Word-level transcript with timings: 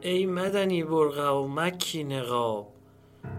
ای 0.00 0.26
مدنی 0.26 0.84
برقع 0.84 1.30
و 1.30 1.46
مکی 1.46 2.04
نقاب 2.04 2.72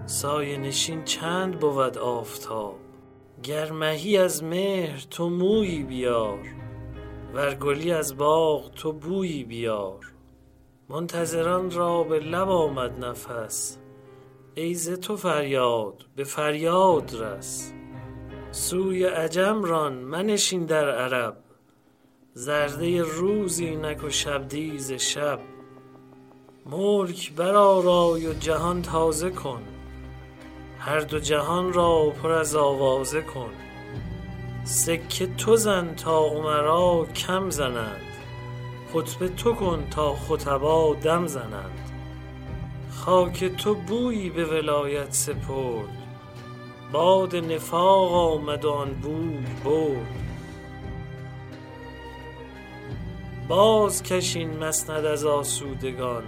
سایه 0.05 0.57
نشین 0.57 1.03
چند 1.03 1.59
بود 1.59 1.97
آفتاب. 1.97 2.75
گر 3.43 3.71
مهی 3.71 4.17
از 4.17 4.43
مهر 4.43 5.07
تو 5.09 5.29
مویی 5.29 5.83
بیار 5.83 6.39
ور 7.33 7.55
گلی 7.55 7.91
از 7.91 8.17
باغ 8.17 8.71
تو 8.71 8.91
بویی 8.91 9.43
بیار. 9.43 10.13
منتظران 10.89 11.71
را 11.71 12.03
به 12.03 12.19
لب 12.19 12.49
آمد 12.49 13.05
نفس 13.05 13.77
ای 14.55 14.73
ز 14.73 14.89
تو 14.89 15.17
فریاد 15.17 16.05
به 16.15 16.23
فریاد 16.23 17.15
رس. 17.19 17.73
سوی 18.51 19.03
عجم 19.03 19.63
ران 19.63 19.93
منشین 19.93 20.65
در 20.65 20.89
عرب 20.89 21.37
زرده 22.33 23.01
روز 23.01 23.59
اینک 23.59 24.03
و 24.03 24.09
شبدیز 24.09 24.91
شب. 24.91 25.39
ملک 26.71 27.33
برآرای 27.33 28.27
و 28.27 28.33
جهان 28.33 28.81
تازه 28.81 29.29
کن. 29.29 29.61
هر 30.79 30.99
دو 30.99 31.19
جهان 31.19 31.73
را 31.73 32.13
پر 32.23 32.31
از 32.31 32.55
آوازه 32.55 33.21
کن. 33.21 33.49
سکه 34.63 35.27
تو 35.27 35.55
زن 35.55 35.95
تا 35.95 36.19
امرا 36.19 37.05
کم 37.15 37.49
زنند. 37.49 38.01
خطبه 38.93 39.29
تو 39.29 39.53
کن 39.53 39.87
تا 39.91 40.15
خطبا 40.15 40.93
دم 40.93 41.27
زنند. 41.27 41.89
خاک 42.91 43.45
تو 43.45 43.75
بویی 43.75 44.29
به 44.29 44.45
ولایت 44.45 45.13
سپرد. 45.13 45.97
باد 46.91 47.35
نفاق 47.35 48.13
آمد 48.13 48.65
و 48.65 48.71
آن 48.71 48.93
بوی 48.93 49.45
برد. 49.65 50.07
باز 53.47 54.03
کشین 54.03 54.63
مسند 54.63 55.05
از 55.05 55.25
آسودگان. 55.25 56.23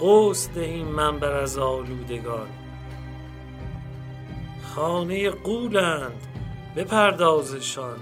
غوث 0.00 0.48
دهیم 0.48 0.86
منبر 0.86 1.32
از 1.32 1.58
آلودگان. 1.58 2.48
خانه 4.62 5.30
غولند 5.30 6.26
بپردازشان. 6.76 7.98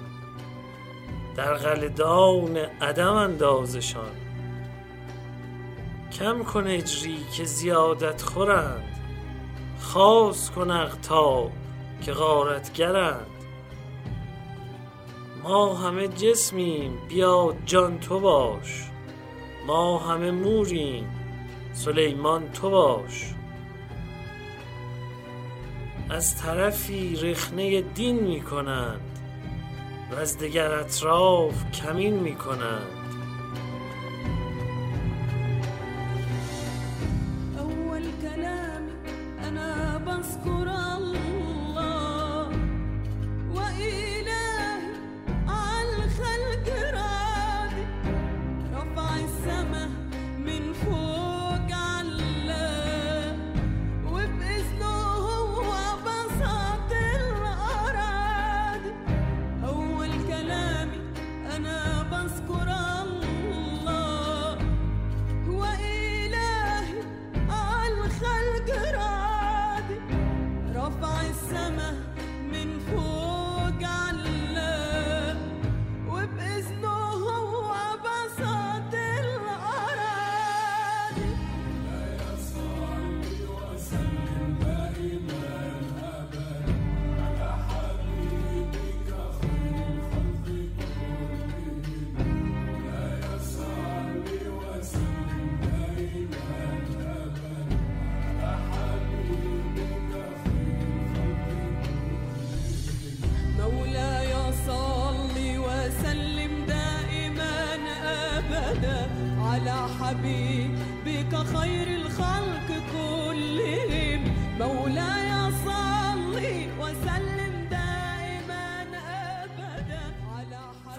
در 1.36 1.54
قلدان 1.54 2.56
عدم 2.56 3.12
اندازشان. 3.12 4.12
کم 6.12 6.44
کن 6.44 6.66
اجری 6.66 7.18
که 7.36 7.44
زیادت 7.44 8.22
خورند. 8.22 8.96
خاص 9.80 10.50
کن 10.50 10.70
اقطاب 10.70 11.52
که 12.02 12.12
غارتگرند. 12.12 13.26
ما 15.42 15.74
همه 15.74 16.08
جسمیم 16.08 16.98
بیا 17.08 17.54
جان 17.66 18.00
تو 18.00 18.20
باش. 18.20 18.90
ما 19.66 19.98
همه 19.98 20.30
موریم 20.30 21.17
سلیمان 21.72 22.52
تو 22.52 22.70
باش. 22.70 23.34
از 26.10 26.36
طرفی 26.36 27.16
رخنه 27.16 27.80
دین 27.80 28.20
می 28.20 28.40
کنند 28.40 29.00
و 30.12 30.14
از 30.14 30.38
دگر 30.38 30.72
اطراف 30.72 31.70
کمین 31.70 32.14
می 32.14 32.34
کنند 32.34 32.97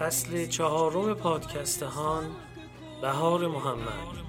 فصل 0.00 0.46
چهارم 0.46 1.14
پادکستهان 1.14 2.24
بهار 3.02 3.46
محمد. 3.46 4.20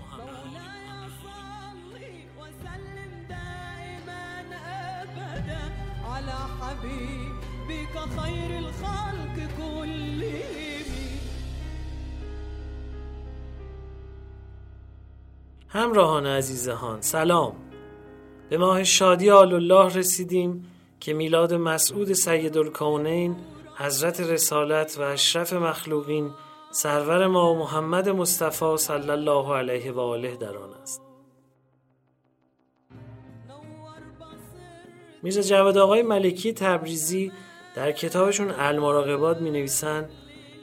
همراهان 15.69 16.25
عزیزهان 16.25 17.01
سلام. 17.01 17.55
به 18.49 18.57
ماه 18.57 18.83
شادی 18.83 19.29
آل 19.29 19.53
الله 19.53 19.93
رسیدیم 19.93 20.65
که 20.99 21.13
میلاد 21.13 21.53
مسعود 21.53 22.13
سید 22.13 22.57
الکونین 22.57 23.35
حضرت 23.81 24.19
رسالت 24.19 24.97
و 24.99 25.01
اشرف 25.01 25.53
مخلوقین 25.53 26.31
سرور 26.71 27.27
ما 27.27 27.53
محمد 27.53 28.09
مصطفی 28.09 28.77
صلی 28.77 29.09
الله 29.09 29.55
علیه 29.55 29.91
و 29.91 29.99
آله 29.99 30.35
در 30.35 30.57
آن 30.57 30.73
است. 30.81 31.01
میرزا 35.23 35.41
جواد 35.41 35.77
آقای 35.77 36.01
ملکی 36.01 36.53
تبریزی 36.53 37.31
در 37.75 37.91
کتابشون 37.91 38.51
المراقبات 38.57 39.41
می 39.41 39.51
نویسن 39.51 40.09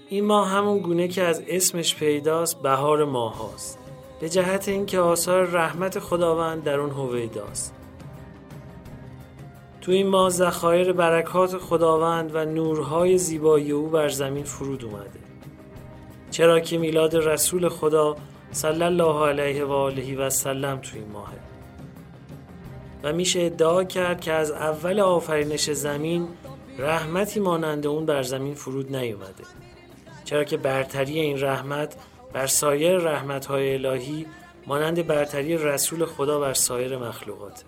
این 0.09 0.25
ماه 0.25 0.49
همون 0.49 0.79
گونه 0.79 1.09
که 1.09 1.23
از 1.23 1.43
اسمش 1.49 1.95
پیداست 1.95 2.63
بهار 2.63 3.05
ماه 3.05 3.39
هاست 3.39 3.79
به 4.21 4.29
جهت 4.29 4.69
اینکه 4.69 4.99
آثار 4.99 5.45
رحمت 5.45 5.99
خداوند 5.99 6.65
در 6.65 6.81
اون 6.81 6.91
هویداست. 6.91 7.78
تو 9.89 9.95
این 9.95 10.07
ماه 10.07 10.31
ذخایر 10.31 10.93
برکات 10.93 11.59
خداوند 11.59 12.31
و 12.35 12.45
نورهای 12.45 13.19
زیبایی 13.19 13.73
او 13.73 13.87
بر 13.87 14.09
زمین 14.09 14.45
فرود 14.45 14.85
اومده. 14.85 15.21
چرا 16.31 16.61
که 16.61 16.79
میلاد 16.79 17.17
رسول 17.17 17.69
خدا 17.69 18.17
صلی 18.53 18.83
الله 18.83 19.27
علیه 19.27 19.65
و 19.65 19.73
آله 19.73 20.17
و 20.17 20.31
سلم 20.31 20.79
تو 20.79 20.97
این 20.97 21.09
ماهه 21.13 21.39
و 23.03 23.13
میشه 23.13 23.41
ادعا 23.41 23.85
کرد 23.85 24.21
که 24.21 24.33
از 24.33 24.51
اول 24.51 25.01
آفرینش 25.01 25.71
زمین 25.71 26.29
رحمتی 26.79 27.41
مانند 27.41 27.87
اون 27.87 28.07
بر 28.07 28.23
زمین 28.23 28.55
فرود 28.55 28.97
نیومده. 28.97 29.45
چرا 30.25 30.45
که 30.45 30.57
برتری 30.57 31.21
این 31.21 31.41
رحمت 31.41 31.97
بر 32.33 32.47
سایر 32.47 32.99
رحمتهای 32.99 33.75
الهی 33.75 34.27
مانند 34.67 35.07
برتری 35.07 35.57
رسول 35.57 36.05
خدا 36.05 36.41
بر 36.41 36.55
سایر 36.55 36.97
مخلوقات 36.97 37.65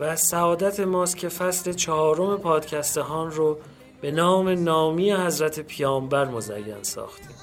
و 0.00 0.16
سعادت 0.16 0.80
ماست 0.80 1.16
که 1.16 1.28
فصل 1.28 1.72
چهارم 1.72 2.36
پادکستهان 2.36 3.30
رو 3.30 3.58
به 4.00 4.10
نام 4.10 4.48
نامی 4.48 5.12
حضرت 5.12 5.60
پیامبر 5.60 6.24
مزین 6.24 6.82
ساختیم. 6.82 7.36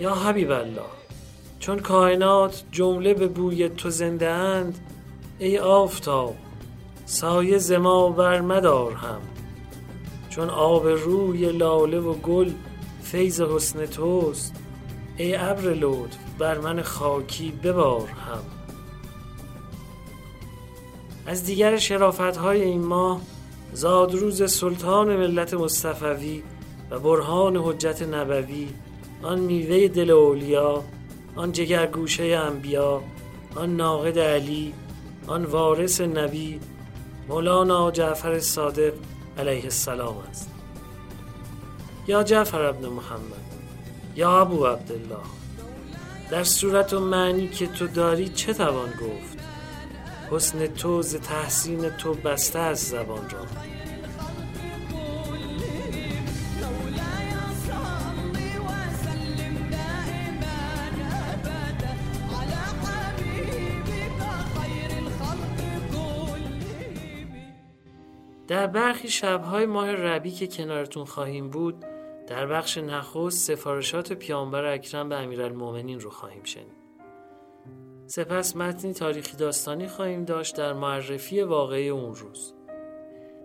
یا 0.00 0.14
حبیب 0.14 0.50
الله 0.50 0.82
چون 1.60 1.78
کائنات 1.78 2.62
جمله 2.72 3.14
به 3.14 3.26
بوی 3.26 3.68
تو 3.68 3.90
زنده 3.90 4.28
اند 4.28 4.78
ای 5.38 5.58
آفتاب 5.58 6.36
سایه 7.06 7.58
زما 7.58 8.08
بر 8.08 8.40
مدار 8.40 8.92
هم. 8.92 9.20
چون 10.30 10.50
آب 10.50 10.86
روی 10.86 11.52
لاله 11.52 11.98
و 12.00 12.12
گل 12.14 12.52
فیض 13.02 13.40
حسن 13.40 13.86
توست 13.86 14.54
ای 15.16 15.36
ابر 15.36 15.62
لطف 15.62 16.27
بر 16.38 16.58
من 16.58 16.82
خاکی 16.82 17.50
ببار 17.50 18.08
هم. 18.08 18.42
از 21.26 21.44
دیگر 21.44 21.76
شرافت 21.76 22.36
های 22.36 22.62
این 22.62 22.84
ماه 22.84 23.20
زادروز 23.72 24.52
سلطان 24.52 25.16
ملت 25.16 25.54
مصطفوی 25.54 26.42
و 26.90 26.98
برهان 26.98 27.56
حجت 27.56 28.02
نبوی 28.02 28.68
آن 29.22 29.38
میوه 29.38 29.88
دل 29.88 30.10
اولیا 30.10 30.84
آن 31.36 31.52
جگرگوشه 31.52 32.24
انبیا 32.24 33.02
آن 33.54 33.76
ناقد 33.76 34.18
علی 34.18 34.74
آن 35.26 35.44
وارث 35.44 36.00
نبی 36.00 36.60
مولانا 37.28 37.90
جعفر 37.90 38.38
صادق 38.38 38.92
علیه 39.38 39.64
السلام 39.64 40.16
است. 40.30 40.50
یا 42.06 42.22
جعفر 42.22 42.62
ابن 42.62 42.86
محمد 42.86 43.48
یا 44.16 44.40
ابو 44.40 44.66
عبدالله. 44.66 45.37
در 46.30 46.44
صورت 46.44 46.92
و 46.92 47.00
معنی 47.00 47.48
که 47.48 47.66
تو 47.66 47.86
داری 47.86 48.28
چه 48.28 48.54
توان 48.54 48.90
گفت؟ 48.90 49.38
حسن 50.30 50.66
تو 50.66 51.02
ز 51.02 51.16
تحسین 51.16 51.90
تو 51.90 52.14
بسته 52.14 52.58
از 52.58 52.78
زبان 52.78 53.30
را. 53.30 53.46
در 68.48 68.66
برخی 68.66 69.08
شبهای 69.08 69.66
ماه 69.66 69.92
ربی 69.92 70.30
که 70.30 70.46
کنارتون 70.46 71.04
خواهیم 71.04 71.50
بود 71.50 71.84
در 72.28 72.46
بخش 72.46 72.78
نخست 72.78 73.38
سفارشات 73.38 74.12
پیامبر 74.12 74.64
اکرم 74.64 75.08
به 75.08 75.16
امیرالمؤمنین 75.16 76.00
رو 76.00 76.10
خواهیم 76.10 76.42
شنید. 76.42 76.78
سپس 78.06 78.56
متنی 78.56 78.92
تاریخی 78.92 79.36
داستانی 79.36 79.88
خواهیم 79.88 80.24
داشت 80.24 80.56
در 80.56 80.72
معرفی 80.72 81.42
واقعی 81.42 81.88
اون 81.88 82.14
روز. 82.14 82.54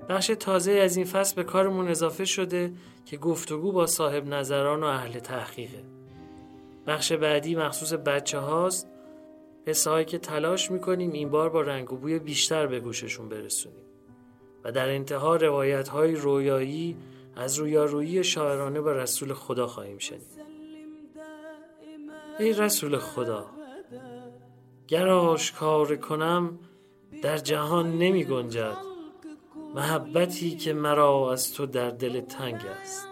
بخش 0.10 0.32
تازه 0.40 0.72
از 0.72 0.98
این 0.98 1.06
فصل 1.06 1.36
به 1.36 1.44
کارمون 1.44 1.88
اضافه 1.88 2.26
شده 2.26 2.72
که 3.06 3.18
گفتگو 3.18 3.72
با 3.72 3.88
صاحب 3.88 4.28
نظران 4.28 4.84
و 4.84 4.86
اهل 4.86 5.20
تحقیقه. 5.20 5.84
بخش 6.88 7.12
بعدی 7.12 7.56
مخصوص 7.56 7.94
بچه 7.94 8.40
هاست 8.40 8.88
هایی 9.88 10.06
که 10.06 10.18
تلاش 10.18 10.72
می‌کنیم 10.72 11.12
این 11.12 11.30
بار 11.30 11.50
با 11.50 11.62
رنگ 11.62 11.94
و 11.94 11.96
بوی 11.96 12.20
بیشتر 12.20 12.68
به 12.68 12.80
گوششون 12.80 13.30
برسونیم. 13.30 13.86
و 14.64 14.72
در 14.72 14.90
انتها 14.90 15.36
روایت 15.36 15.88
های 15.88 16.16
رویایی 16.16 16.98
از 17.36 17.60
رویارویی 17.60 18.24
شاعرانه 18.24 18.82
با 18.82 18.92
رسول 18.92 19.34
خدا 19.34 19.68
خواهیم 19.68 19.98
شنید. 19.98 20.44
ای 22.40 22.54
رسول 22.54 22.98
خدا 22.98 23.46
گر 24.88 25.10
آشکار 25.10 25.96
کنم 25.96 26.60
در 27.22 27.38
جهان 27.38 27.98
نمی 27.98 28.26
گنجد. 28.26 28.78
محبتی 29.76 30.56
که 30.56 30.74
مرا 30.74 31.32
از 31.32 31.54
تو 31.54 31.66
در 31.66 31.90
دل 31.90 32.22
تنگ 32.22 32.62
است. 32.82 33.08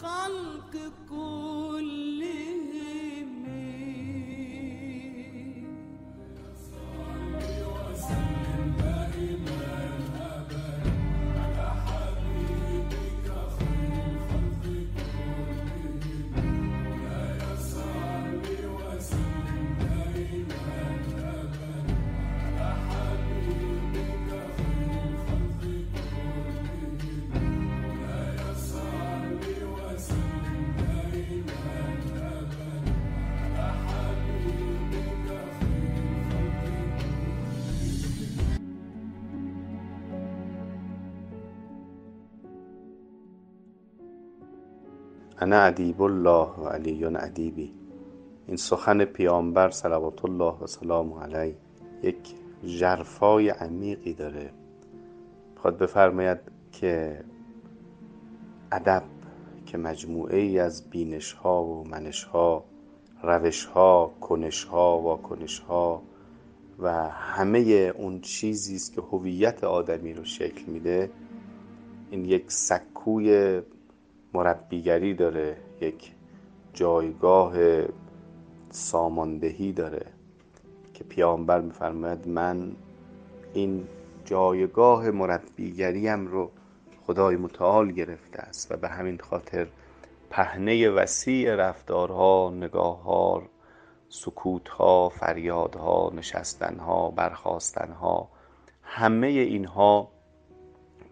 الخلق 0.00 0.74
كلهم 1.08 2.59
انا 45.50 45.62
ادیب 45.62 46.02
الله 46.02 46.48
و 46.58 46.68
علی 46.68 47.04
ادیبی. 47.04 47.72
این 48.46 48.56
سخن 48.56 49.04
پیامبر 49.04 49.70
صلوات 49.70 50.24
الله 50.24 50.54
و 50.60 50.66
سلام 50.66 51.12
علیه 51.12 51.56
یک 52.02 52.34
ژرفای 52.64 53.48
عمیقی 53.48 54.14
داره. 54.14 54.50
خواهد 55.56 55.78
بفرماید 55.78 56.38
که 56.72 57.20
ادب 58.72 59.02
که 59.66 59.78
مجموعه 59.78 60.38
ای 60.38 60.58
از 60.58 60.90
بینش 60.90 61.32
ها 61.32 61.64
و 61.64 61.88
منش 61.88 62.24
ها 62.24 62.64
روش 63.22 63.64
ها 63.64 64.14
کنش 64.20 64.64
ها 64.64 65.00
واکنش 65.00 65.58
ها 65.58 66.02
و 66.78 67.08
همه 67.08 67.58
اون 67.96 68.20
چیزی 68.20 68.76
است 68.76 68.94
که 68.94 69.00
هویت 69.00 69.64
آدمی 69.64 70.14
رو 70.14 70.24
شکل 70.24 70.72
میده 70.72 71.10
این 72.10 72.24
یک 72.24 72.52
سکوی 72.52 73.60
مربیگری 74.34 75.14
داره 75.14 75.56
یک 75.80 76.12
جایگاه 76.72 77.54
ساماندهی 78.70 79.72
داره 79.72 80.06
که 80.94 81.04
پیامبر 81.04 81.60
میفرماید 81.60 82.28
من 82.28 82.72
این 83.54 83.88
جایگاه 84.24 85.10
مربیگریم 85.10 86.26
رو 86.26 86.50
خدای 87.06 87.36
متعال 87.36 87.92
گرفته 87.92 88.38
است 88.38 88.72
و 88.72 88.76
به 88.76 88.88
همین 88.88 89.18
خاطر 89.18 89.66
پهنه 90.30 90.90
وسیع 90.90 91.54
رفتارها 91.54 92.52
نگاهها 92.56 93.42
سکوتها 94.08 95.08
فریادها 95.08 96.12
نشستنها 96.14 97.10
برخاستنها 97.10 98.28
همه 98.82 99.26
اینها 99.26 100.08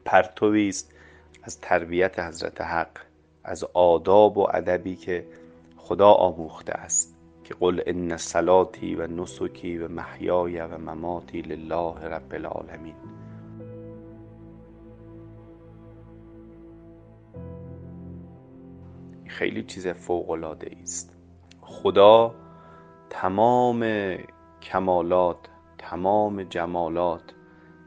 پرتوی 0.04 0.68
است 0.68 0.94
از 1.42 1.60
تربیت 1.60 2.18
حضرت 2.18 2.60
حق. 2.60 3.07
از 3.48 3.64
آداب 3.74 4.38
و 4.38 4.46
ادبی 4.54 4.96
که 4.96 5.26
خدا 5.76 6.12
آموخته 6.12 6.72
است 6.72 7.18
که 7.44 7.54
قل 7.54 7.80
ان 7.86 8.16
صلاتی 8.16 8.94
و 8.94 9.06
نسکی 9.06 9.78
و 9.78 9.88
محیای 9.88 10.60
و 10.60 10.78
مماتی 10.78 11.42
لله 11.42 12.04
رب 12.04 12.34
العالمین. 12.34 12.94
خیلی 19.26 19.62
چیز 19.62 19.88
فوق 19.88 20.30
العاده 20.30 20.70
است. 20.82 21.16
خدا 21.60 22.34
تمام 23.10 23.84
کمالات 24.62 25.38
تمام 25.78 26.42
جمالات 26.42 27.34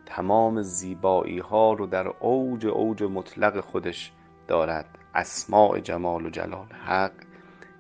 تمام 0.06 0.62
زیبایی 0.62 1.39
ها 1.39 1.74
رو 1.74 1.86
در 1.86 2.08
اوج 2.08 2.65
اوج 2.65 3.03
مطلق 3.03 3.60
خودش 3.60 4.12
دارد. 4.48 5.00
اسماع 5.15 5.80
جمال 5.80 6.25
و 6.25 6.30
جلال 6.30 6.68
حق 6.86 7.12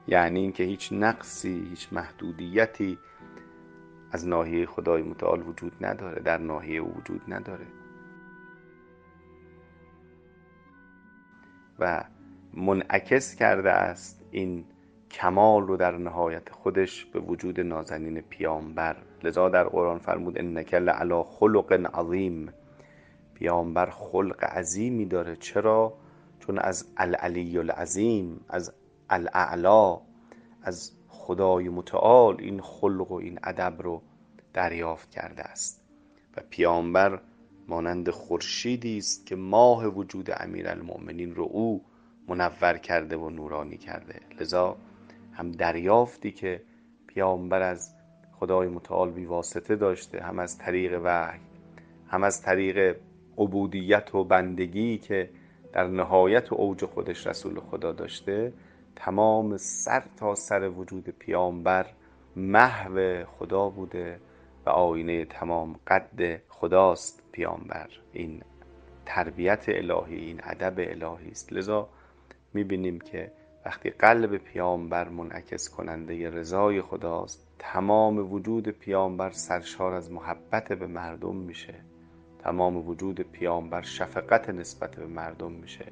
یعنی 0.07 0.39
اینکه 0.39 0.63
هیچ 0.63 0.93
نقصی 0.93 1.65
هیچ 1.69 1.93
محدودیتی 1.93 2.97
از 4.11 4.27
ناحیه 4.27 4.65
خدای 4.65 5.01
متعال 5.01 5.41
وجود 5.41 5.85
نداره 5.85 6.21
در 6.21 6.37
ناحیه 6.37 6.79
او 6.79 6.93
وجود 6.97 7.21
نداره. 7.27 7.65
و 11.79 12.03
منعکس 12.53 13.35
کرده 13.35 13.71
است 13.71 14.21
این 14.31 14.65
کمال 15.11 15.67
رو 15.67 15.77
در 15.77 15.97
نهایت 15.97 16.49
خودش 16.49 17.05
به 17.05 17.19
وجود 17.19 17.59
نازنین 17.59 18.21
پیامبر. 18.21 18.95
لذا 19.23 19.49
در 19.49 19.63
قرآن 19.63 19.97
فرمود 19.99 20.37
انک 20.37 20.73
لعلی 20.73 21.23
خلق 21.23 21.89
عظیم. 21.95 22.53
پیامبر 23.33 23.89
خلق 23.89 24.43
عظیمی 24.43 25.05
داره. 25.05 25.35
چرا؟ 25.35 25.93
چون 26.41 26.59
از 26.59 26.85
العلی 26.97 27.57
العظیم 27.57 28.45
از 28.49 28.73
الاعلا 29.09 30.01
از 30.63 30.91
خدای 31.07 31.69
متعال 31.69 32.35
این 32.39 32.61
خلق 32.61 33.11
و 33.11 33.15
این 33.15 33.39
ادب 33.43 33.81
رو 33.81 34.01
دریافت 34.53 35.09
کرده 35.09 35.43
است. 35.43 35.81
و 36.37 36.41
پیامبر 36.49 37.19
مانند 37.67 38.09
خورشیدی 38.09 38.97
است 38.97 39.25
که 39.25 39.35
ماه 39.35 39.87
وجود 39.87 40.29
امیرالمؤمنین 40.37 41.35
رو 41.35 41.43
او 41.43 41.81
منور 42.27 42.77
کرده 42.77 43.17
و 43.17 43.29
نورانی 43.29 43.77
کرده. 43.77 44.19
لذا 44.39 44.77
هم 45.33 45.51
دریافتی 45.51 46.31
که 46.31 46.61
پیامبر 47.07 47.61
از 47.61 47.93
خدای 48.39 48.67
متعال 48.67 49.11
بی 49.11 49.25
واسطه 49.25 49.75
داشته 49.75 50.23
هم 50.23 50.39
از 50.39 50.57
طریق 50.57 51.01
وحی 51.03 51.39
هم 52.07 52.23
از 52.23 52.41
طریق 52.41 52.97
عبودیت 53.37 54.15
و 54.15 54.23
بندگی 54.23 54.97
که 54.97 55.29
در 55.73 55.87
نهایت 55.87 56.51
و 56.51 56.55
اوج 56.55 56.85
خودش 56.85 57.27
رسول 57.27 57.59
خدا 57.59 57.91
داشته 57.91 58.53
تمام 58.95 59.57
سر 59.57 60.03
تا 60.17 60.35
سر 60.35 60.69
وجود 60.69 61.09
پیامبر 61.09 61.85
محو 62.35 63.25
خدا 63.25 63.69
بوده 63.69 64.19
و 64.65 64.69
آینه 64.69 65.25
تمام 65.25 65.79
قد 65.87 66.41
خداست 66.49 67.23
پیامبر. 67.31 67.89
این 68.13 68.41
تربیت 69.05 69.65
الهی 69.67 70.15
این 70.15 70.41
ادب 70.43 70.73
الهی 70.77 71.31
است. 71.31 71.53
لذا 71.53 71.89
می‌بینیم 72.53 72.99
که 72.99 73.31
وقتی 73.65 73.89
قلب 73.89 74.37
پیامبر 74.37 75.09
منعکس 75.09 75.69
کننده 75.69 76.29
رضای 76.29 76.81
خداست 76.81 77.47
تمام 77.59 78.33
وجود 78.33 78.69
پیامبر 78.69 79.29
سرشار 79.31 79.93
از 79.93 80.11
محبت 80.11 80.73
به 80.73 80.87
مردم 80.87 81.35
میشه. 81.35 81.73
تمام 82.43 82.87
وجود 82.87 83.21
پیامبر 83.21 83.81
شفقت 83.81 84.49
نسبت 84.49 84.95
به 84.95 85.05
مردم 85.05 85.51
میشه. 85.51 85.85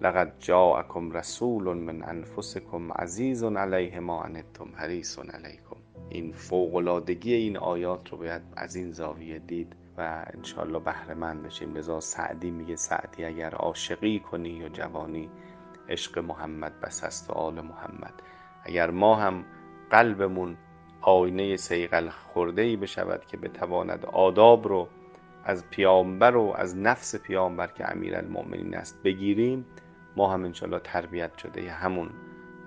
لقد 0.00 0.32
جاءکم 0.38 1.10
رسول 1.10 1.76
من 1.78 2.02
انفسکم 2.02 2.92
عزیز 2.92 3.44
علیه 3.44 4.00
ما 4.00 4.22
عنتم 4.22 4.68
حریص 4.74 5.18
علیکم. 5.18 5.76
این 6.08 6.32
فوقلادگی 6.32 7.34
این 7.34 7.56
آیات 7.56 8.08
رو 8.08 8.18
باید 8.18 8.42
از 8.56 8.76
این 8.76 8.92
زاویه 8.92 9.38
دید 9.38 9.76
و 9.98 10.26
انشالله 10.34 10.78
بهره 10.78 11.14
مند 11.14 11.42
بشیم. 11.42 11.74
لذا 11.74 12.00
سعدی 12.00 12.50
میگه 12.50 12.76
سعدی 12.76 13.24
اگر 13.24 13.54
عاشقی 13.54 14.20
کنی 14.20 14.48
یا 14.48 14.68
جوانی 14.68 15.30
عشق 15.88 16.18
محمد 16.18 16.80
بس 16.80 17.04
است 17.04 17.30
و 17.30 17.32
آل 17.32 17.60
محمد. 17.60 18.14
اگر 18.64 18.90
ما 18.90 19.16
هم 19.16 19.44
قلبمون 19.90 20.56
آینه 21.00 21.56
سیقل 21.56 22.08
خورده 22.08 22.62
ای 22.62 22.76
بشود 22.76 23.26
که 23.26 23.36
بتواند 23.36 24.06
آداب 24.06 24.68
رو 24.68 24.88
از 25.46 25.70
پیامبر 25.70 26.36
و 26.36 26.54
از 26.56 26.76
نفس 26.76 27.16
پیامبر 27.16 27.66
که 27.66 27.90
امیر 27.90 28.16
المؤمنین 28.16 28.74
است 28.74 29.02
بگیریم 29.02 29.66
ما 30.16 30.32
هم 30.32 30.44
انشالله 30.44 30.80
تربیت 30.84 31.38
شده 31.38 31.70
همون 31.70 32.10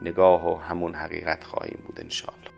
نگاه 0.02 0.54
و 0.54 0.58
همون 0.58 0.96
حقیقت 0.96 1.44
خواهیم 1.44 1.80
بود 1.88 2.02
انشالله 2.02 2.49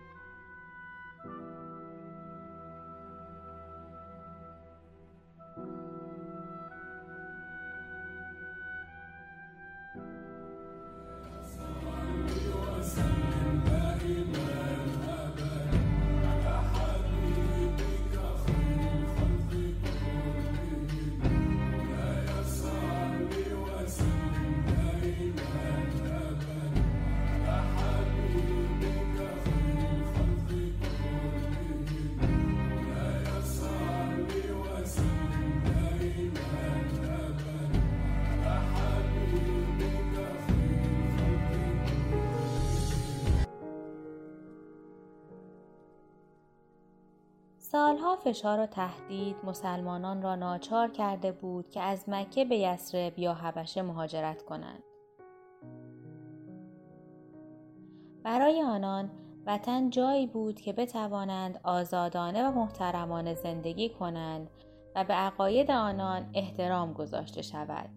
فشار 48.32 48.60
و 48.60 48.66
تهدید 48.66 49.36
مسلمانان 49.44 50.22
را 50.22 50.36
ناچار 50.36 50.92
کرده 50.92 51.32
بود 51.32 51.70
که 51.70 51.82
از 51.82 52.10
مکه 52.10 52.46
به 52.46 52.58
یثرب 52.58 53.20
یا 53.20 53.34
حبشه 53.34 53.82
مهاجرت 53.82 54.44
کنند. 54.44 54.84
برای 58.24 58.62
آنان 58.62 59.12
وطن 59.46 59.90
جایی 59.90 60.28
بود 60.28 60.62
که 60.62 60.74
بتوانند 60.74 61.60
آزادانه 61.64 62.48
و 62.48 62.52
محترمانه 62.52 63.34
زندگی 63.34 63.90
کنند 63.90 64.50
و 64.96 65.04
به 65.04 65.14
عقاید 65.14 65.72
آنان 65.72 66.30
احترام 66.34 66.94
گذاشته 66.94 67.42
شود. 67.42 67.90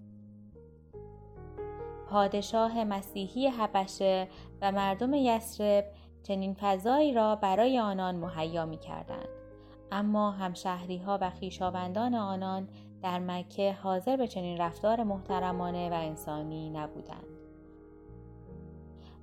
پادشاه 2.11 2.85
مسیحی 2.85 3.47
حبشه 3.49 4.29
و 4.63 4.73
مردم 4.73 5.15
یثرب 5.15 5.85
چنین 6.23 6.55
فضایی 6.55 7.13
را 7.13 7.37
برای 7.37 7.79
آنان 7.79 8.17
مهیا 8.17 8.67
می 8.67 8.79
کردند. 8.79 9.34
اما 9.95 10.31
همشهریها 10.31 11.19
و 11.21 11.31
خویشاوندان 11.31 12.15
آنان 12.15 12.69
در 13.03 13.19
مکه 13.19 13.73
حاضر 13.73 14.17
به 14.17 14.29
چنین 14.29 14.59
رفتار 14.59 15.03
محترمانه 15.03 15.91
و 15.91 15.93
انسانی 15.93 16.71
نبودند. 16.71 17.27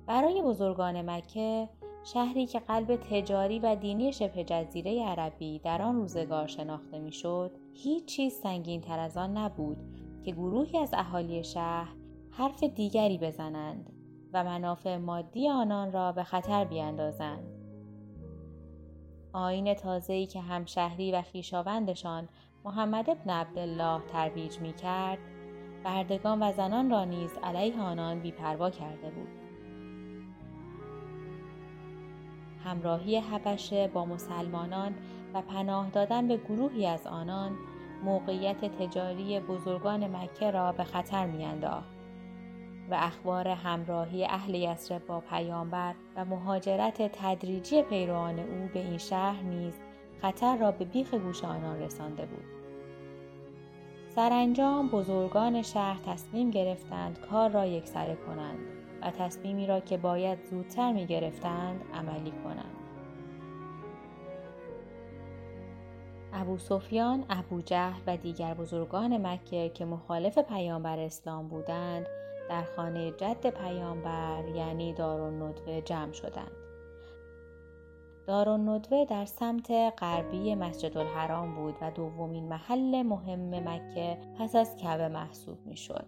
برای 0.06 0.42
بزرگان 0.42 1.10
مکه 1.10 1.68
شهری 2.04 2.46
که 2.46 2.58
قلب 2.60 2.96
تجاری 2.96 3.58
و 3.58 3.76
دینی 3.76 4.12
شبه 4.12 4.44
جزیره 4.44 5.04
عربی 5.04 5.58
در 5.58 5.82
آن 5.82 5.96
روزگار 5.96 6.46
شناخته 6.46 6.98
می‌شد 6.98 7.50
هیچ 7.74 8.04
چیز 8.04 8.32
سنگین 8.32 8.80
تر 8.80 8.98
از 8.98 9.16
آن 9.16 9.36
نبود 9.36 9.76
که 10.24 10.32
گروهی 10.32 10.78
از 10.78 10.94
اهالی 10.94 11.44
شهر 11.44 11.96
حرف 12.30 12.62
دیگری 12.62 13.18
بزنند 13.18 13.92
و 14.32 14.44
منافع 14.44 14.96
مادی 14.96 15.48
آنان 15.48 15.92
را 15.92 16.12
به 16.12 16.22
خطر 16.24 16.64
بیاندازند 16.64 17.61
آین 19.32 19.74
تازه‌ای 19.74 20.26
که 20.26 20.40
همشهری 20.40 21.12
و 21.12 21.22
خیشاوندشان 21.22 22.28
محمد 22.64 23.10
ابن 23.10 23.30
عبدالله 23.30 24.00
ترویج 24.12 24.58
می 24.58 24.72
کرد 24.72 25.18
بردگان 25.84 26.42
و 26.42 26.52
زنان 26.52 26.90
را 26.90 27.04
نیز 27.04 27.30
علیه 27.42 27.80
آنان 27.80 28.20
بیپروا 28.20 28.70
کرده 28.70 29.10
بود. 29.10 29.28
همراهی 32.64 33.16
حبشه 33.18 33.88
با 33.88 34.04
مسلمانان 34.04 34.94
و 35.34 35.42
پناه 35.42 35.90
دادن 35.90 36.28
به 36.28 36.36
گروهی 36.36 36.86
از 36.86 37.06
آنان 37.06 37.52
موقعیت 38.04 38.64
تجاری 38.64 39.40
بزرگان 39.40 40.16
مکه 40.16 40.50
را 40.50 40.72
به 40.72 40.84
خطر 40.84 41.26
میانداخت. 41.26 41.91
و 42.92 42.94
اخبار 42.98 43.48
همراهی 43.48 44.24
اهل 44.24 44.54
یسرب 44.54 45.06
با 45.06 45.20
پیامبر 45.20 45.94
و 46.16 46.24
مهاجرت 46.24 47.02
تدریجی 47.12 47.82
پیروان 47.82 48.38
او 48.38 48.68
به 48.74 48.80
این 48.80 48.98
شهر 48.98 49.42
نیز 49.42 49.74
خطر 50.22 50.56
را 50.56 50.70
به 50.70 50.84
بیخ 50.84 51.14
گوش 51.14 51.44
آنان 51.44 51.80
رسانده 51.80 52.26
بود 52.26 52.44
سرانجام 54.14 54.88
بزرگان 54.88 55.62
شهر 55.62 56.00
تصمیم 56.06 56.50
گرفتند 56.50 57.20
کار 57.20 57.50
را 57.50 57.66
یکسره 57.66 58.16
کنند 58.26 58.58
و 59.02 59.10
تصمیمی 59.10 59.66
را 59.66 59.80
که 59.80 59.96
باید 59.96 60.42
زودتر 60.50 60.92
می 60.92 61.06
گرفتند 61.06 61.80
عملی 61.94 62.32
کنند. 62.44 62.76
ابو 66.32 66.58
سفیان، 66.58 67.24
ابو 67.30 67.60
جهل 67.60 68.00
و 68.06 68.16
دیگر 68.16 68.54
بزرگان 68.54 69.26
مکه 69.26 69.68
که 69.68 69.84
مخالف 69.84 70.38
پیامبر 70.38 70.98
اسلام 70.98 71.48
بودند 71.48 72.06
در 72.52 72.64
خانه 72.76 73.10
جد 73.10 73.46
پیامبر 73.46 74.44
یعنی 74.54 74.92
دارالندوه 74.92 75.80
جمع 75.80 76.12
شدند. 76.12 76.52
دارالندوه 78.26 79.04
در 79.04 79.24
سمت 79.24 79.70
غربی 79.98 80.54
مسجد 80.54 80.98
الحرام 80.98 81.54
بود 81.54 81.74
و 81.80 81.90
دومین 81.90 82.48
محل 82.48 83.02
مهم 83.02 83.68
مکه 83.68 84.18
پس 84.38 84.56
از 84.56 84.76
کعبه 84.76 85.08
محسوب 85.08 85.66
می 85.66 85.76
شد. 85.76 86.06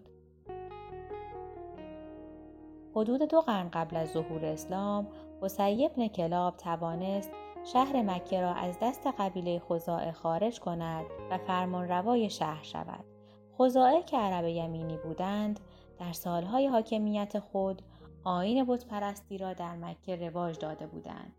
حدود 2.95 3.23
دو 3.23 3.41
قرن 3.41 3.69
قبل 3.73 3.97
از 3.97 4.09
ظهور 4.09 4.45
اسلام 4.45 5.07
حسی 5.43 5.85
ابن 5.85 6.09
کلاب 6.09 6.57
توانست 6.57 7.31
شهر 7.73 8.03
مکه 8.03 8.41
را 8.41 8.55
از 8.55 8.79
دست 8.83 9.07
قبیله 9.19 9.59
خزاعه 9.59 10.13
خارج 10.13 10.61
کند 10.61 11.05
و 11.31 11.39
فرمان 11.39 11.89
روای 11.89 12.31
شهر 12.31 12.63
شود. 12.63 13.05
خزاعه 13.59 14.03
که 14.03 14.17
عرب 14.19 14.45
یمینی 14.45 14.97
بودند 14.97 15.61
در 15.99 16.13
سالهای 16.13 16.67
حاکمیت 16.67 17.39
خود 17.39 17.83
آین 18.25 18.65
بتپرستی 18.65 19.39
را 19.39 19.53
در 19.53 19.77
مکه 19.77 20.17
رواج 20.17 20.59
داده 20.59 20.87
بودند. 20.87 21.33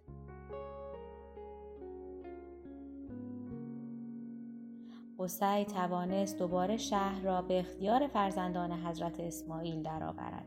قصی 5.20 5.66
توانست 5.66 6.40
دوباره 6.40 6.78
شهر 6.78 7.22
را 7.22 7.42
به 7.42 7.60
اختیار 7.60 8.08
فرزندان 8.08 8.72
حضرت 8.72 9.20
اسماعیل 9.20 9.84
درآورد. 9.84 10.46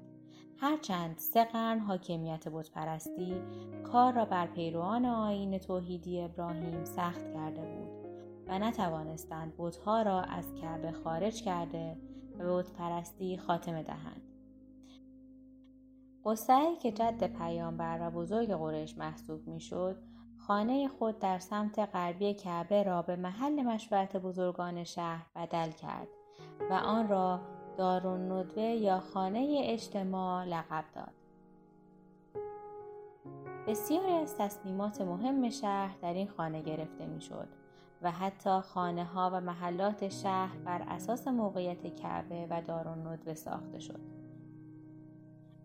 هرچند 0.61 1.19
سه 1.19 1.45
قرن 1.45 1.79
حاکمیت 1.79 2.49
بتپرستی 2.49 3.35
کار 3.93 4.13
را 4.13 4.25
بر 4.25 4.47
پیروان 4.47 5.05
آین 5.05 5.59
توحیدی 5.59 6.21
ابراهیم 6.21 6.85
سخت 6.85 7.33
کرده 7.35 7.61
بود 7.61 7.89
و 8.49 8.59
نتوانستند 8.59 9.53
بتها 9.59 10.03
را 10.03 10.21
از 10.21 10.55
کعبه 10.55 10.93
خارج 10.93 11.43
کرده 11.43 11.97
و 12.41 12.63
پرستی 12.63 13.39
خاتمه 13.39 13.83
دهند. 13.83 14.23
قصه 16.25 16.77
که 16.83 16.93
جد 16.93 17.39
پیامبر 17.39 17.99
و 18.03 18.11
بزرگ 18.11 18.53
قریش 18.53 18.99
محسوب 18.99 19.49
می‌شد 19.49 19.97
خانه 20.39 20.89
خود 20.89 21.19
در 21.19 21.39
سمت 21.39 21.79
غربی 21.79 22.35
کعبه 22.35 22.83
را 22.83 23.03
به 23.03 23.17
محل 23.17 23.63
مشورت 23.63 24.17
بزرگان 24.17 24.85
شهر 24.85 25.27
بدل 25.37 25.71
کرد 25.71 26.09
و 26.71 26.73
آن 26.73 27.09
را 27.09 27.41
دارالندوه 27.77 28.63
یا 28.63 29.01
خانه 29.01 29.61
اجتماع 29.65 30.45
لقب 30.45 30.85
داد. 30.95 31.15
بسیاری 33.67 34.13
از 34.13 34.37
تصمیمات 34.37 35.01
مهم 35.01 35.51
شهر 35.51 35.97
در 36.03 36.15
این 36.15 36.29
خانه 36.29 36.63
گرفته 36.63 37.07
می‌شد 37.07 37.49
و 38.03 38.11
حتی 38.11 38.61
خانه 38.61 39.05
ها 39.05 39.31
و 39.35 39.41
محلات 39.41 40.09
شهر 40.09 40.57
بر 40.59 40.83
اساس 40.89 41.29
موقعیت 41.29 41.97
کعبه 41.97 42.47
و 42.51 42.63
دارالندوه 42.63 43.35
ساخته 43.35 43.79
شد. 43.79 44.01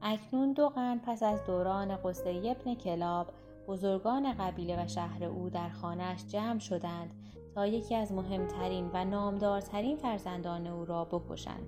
اکنون 0.01 0.53
دو 0.53 0.69
قرن 0.69 0.99
پس 0.99 1.23
از 1.23 1.43
دوران 1.45 1.95
قصه 1.95 2.41
ابن 2.45 2.75
کلاب 2.75 3.33
بزرگان 3.67 4.33
قبیله 4.33 4.83
و 4.83 4.87
شهر 4.87 5.23
او 5.23 5.49
در 5.49 5.69
خانهاش 5.69 6.25
جمع 6.25 6.59
شدند 6.59 7.09
تا 7.55 7.67
یکی 7.67 7.95
از 7.95 8.11
مهمترین 8.11 8.89
و 8.93 9.05
نامدارترین 9.05 9.97
فرزندان 9.97 10.67
او 10.67 10.85
را 10.85 11.05
بکشند. 11.05 11.67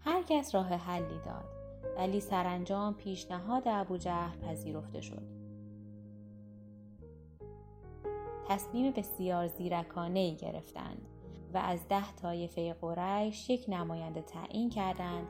هر 0.00 0.22
کس 0.22 0.54
راه 0.54 0.68
حلی 0.68 1.18
داد 1.24 1.44
ولی 1.96 2.20
سرانجام 2.20 2.94
پیشنهاد 2.94 3.62
ابوجهل 3.66 4.38
پذیرفته 4.38 5.00
شد. 5.00 5.47
تصمیم 8.48 8.92
بسیار 8.92 9.46
زیرکانه 9.46 10.18
ای 10.18 10.36
گرفتند 10.36 11.08
و 11.54 11.58
از 11.58 11.88
ده 11.88 12.12
طایفه 12.12 12.72
قریش 12.72 13.50
یک 13.50 13.64
نماینده 13.68 14.22
تعیین 14.22 14.70
کردند 14.70 15.26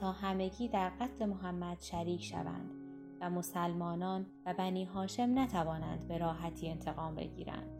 تا 0.00 0.12
همگی 0.12 0.68
در 0.68 0.88
قتل 1.00 1.26
محمد 1.26 1.80
شریک 1.80 2.24
شوند 2.24 2.70
و 3.20 3.30
مسلمانان 3.30 4.26
و 4.46 4.54
بنی 4.54 4.84
هاشم 4.84 5.38
نتوانند 5.38 6.08
به 6.08 6.18
راحتی 6.18 6.68
انتقام 6.68 7.14
بگیرند. 7.14 7.70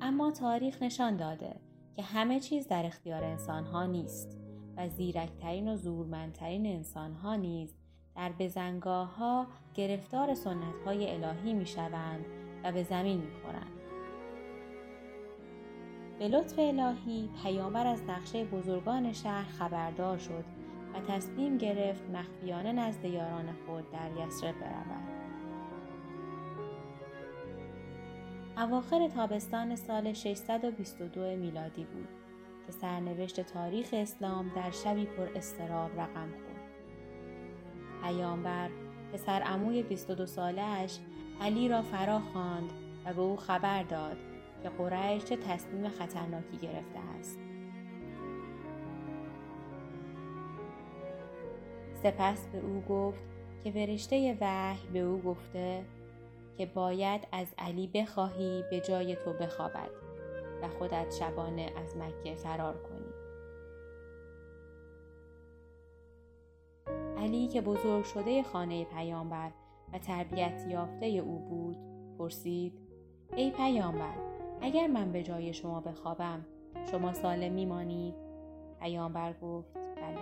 اما 0.00 0.30
تاریخ 0.30 0.82
نشان 0.82 1.16
داده 1.16 1.60
که 1.96 2.02
همه 2.02 2.40
چیز 2.40 2.68
در 2.68 2.86
اختیار 2.86 3.24
انسانها 3.24 3.86
نیست 3.86 4.38
و 4.76 4.88
زیرکترین 4.88 5.68
و 5.68 5.76
زورمندترین 5.76 6.66
انسانها 6.66 7.36
نیز 7.36 7.74
در 8.16 8.32
بزنگاه 8.32 9.16
ها 9.16 9.46
گرفتار 9.74 10.34
سنت 10.34 10.80
های 10.84 11.10
الهی 11.10 11.54
می 11.54 11.66
شوند 11.66 12.24
و 12.66 12.72
به 12.72 12.82
زمین 12.82 13.18
می 13.18 13.30
خورند. 13.42 13.72
به 16.18 16.28
لطف 16.28 16.58
الهی 16.58 17.30
پیامبر 17.42 17.86
از 17.86 18.02
نقشه 18.02 18.44
بزرگان 18.44 19.12
شهر 19.12 19.44
خبردار 19.44 20.18
شد 20.18 20.44
و 20.94 21.00
تصمیم 21.00 21.58
گرفت 21.58 22.10
مخفیانه 22.10 22.72
نزد 22.72 23.04
یاران 23.04 23.52
خود 23.66 23.90
در 23.90 24.26
یسرب 24.26 24.54
برود. 24.60 25.16
اواخر 28.56 29.08
تابستان 29.08 29.76
سال 29.76 30.12
622 30.12 31.20
میلادی 31.20 31.84
بود 31.84 32.08
که 32.66 32.72
سرنوشت 32.72 33.40
تاریخ 33.40 33.88
اسلام 33.92 34.52
در 34.56 34.70
شبی 34.70 35.04
پر 35.06 35.28
استراب 35.36 36.00
رقم 36.00 36.28
خورد. 36.28 36.70
پیامبر 38.02 38.70
پسر 39.12 39.42
عموی 39.42 39.82
22 39.82 40.26
سالش 40.26 40.98
علی 41.40 41.68
را 41.68 41.82
فرا 41.82 42.18
خواند 42.18 42.72
و 43.04 43.12
به 43.12 43.20
او 43.20 43.36
خبر 43.36 43.82
داد 43.82 44.16
که 44.62 44.68
قریش 44.68 45.24
چه 45.24 45.36
تصمیم 45.36 45.88
خطرناکی 45.88 46.56
گرفته 46.56 46.98
است. 47.18 47.38
سپس 52.02 52.46
به 52.46 52.58
او 52.58 52.80
گفت 52.88 53.22
که 53.64 53.70
فرشته 53.70 54.38
وحی 54.40 54.88
به 54.92 54.98
او 54.98 55.22
گفته 55.22 55.84
که 56.58 56.66
باید 56.66 57.26
از 57.32 57.46
علی 57.58 57.86
بخواهی 57.86 58.64
به 58.70 58.80
جای 58.80 59.16
تو 59.16 59.32
بخوابد 59.32 59.90
و 60.62 60.68
خودت 60.68 61.14
شبانه 61.14 61.72
از 61.76 61.96
مکه 61.96 62.34
فرار 62.34 62.74
کنی. 62.76 63.12
علی 67.18 67.48
که 67.48 67.60
بزرگ 67.60 68.04
شده 68.04 68.42
خانه 68.42 68.84
پیامبر 68.84 69.50
و 69.92 69.98
تربیت 69.98 70.66
یافته 70.68 71.06
او 71.06 71.38
بود 71.38 71.76
پرسید 72.18 72.78
ای 73.36 73.50
پیامبر 73.50 74.14
اگر 74.60 74.86
من 74.86 75.12
به 75.12 75.22
جای 75.22 75.52
شما 75.52 75.80
بخوابم 75.80 76.46
شما 76.90 77.12
سالم 77.12 77.52
میمانید؟ 77.52 78.14
پیامبر 78.80 79.32
گفت 79.32 79.74
بله. 79.74 80.18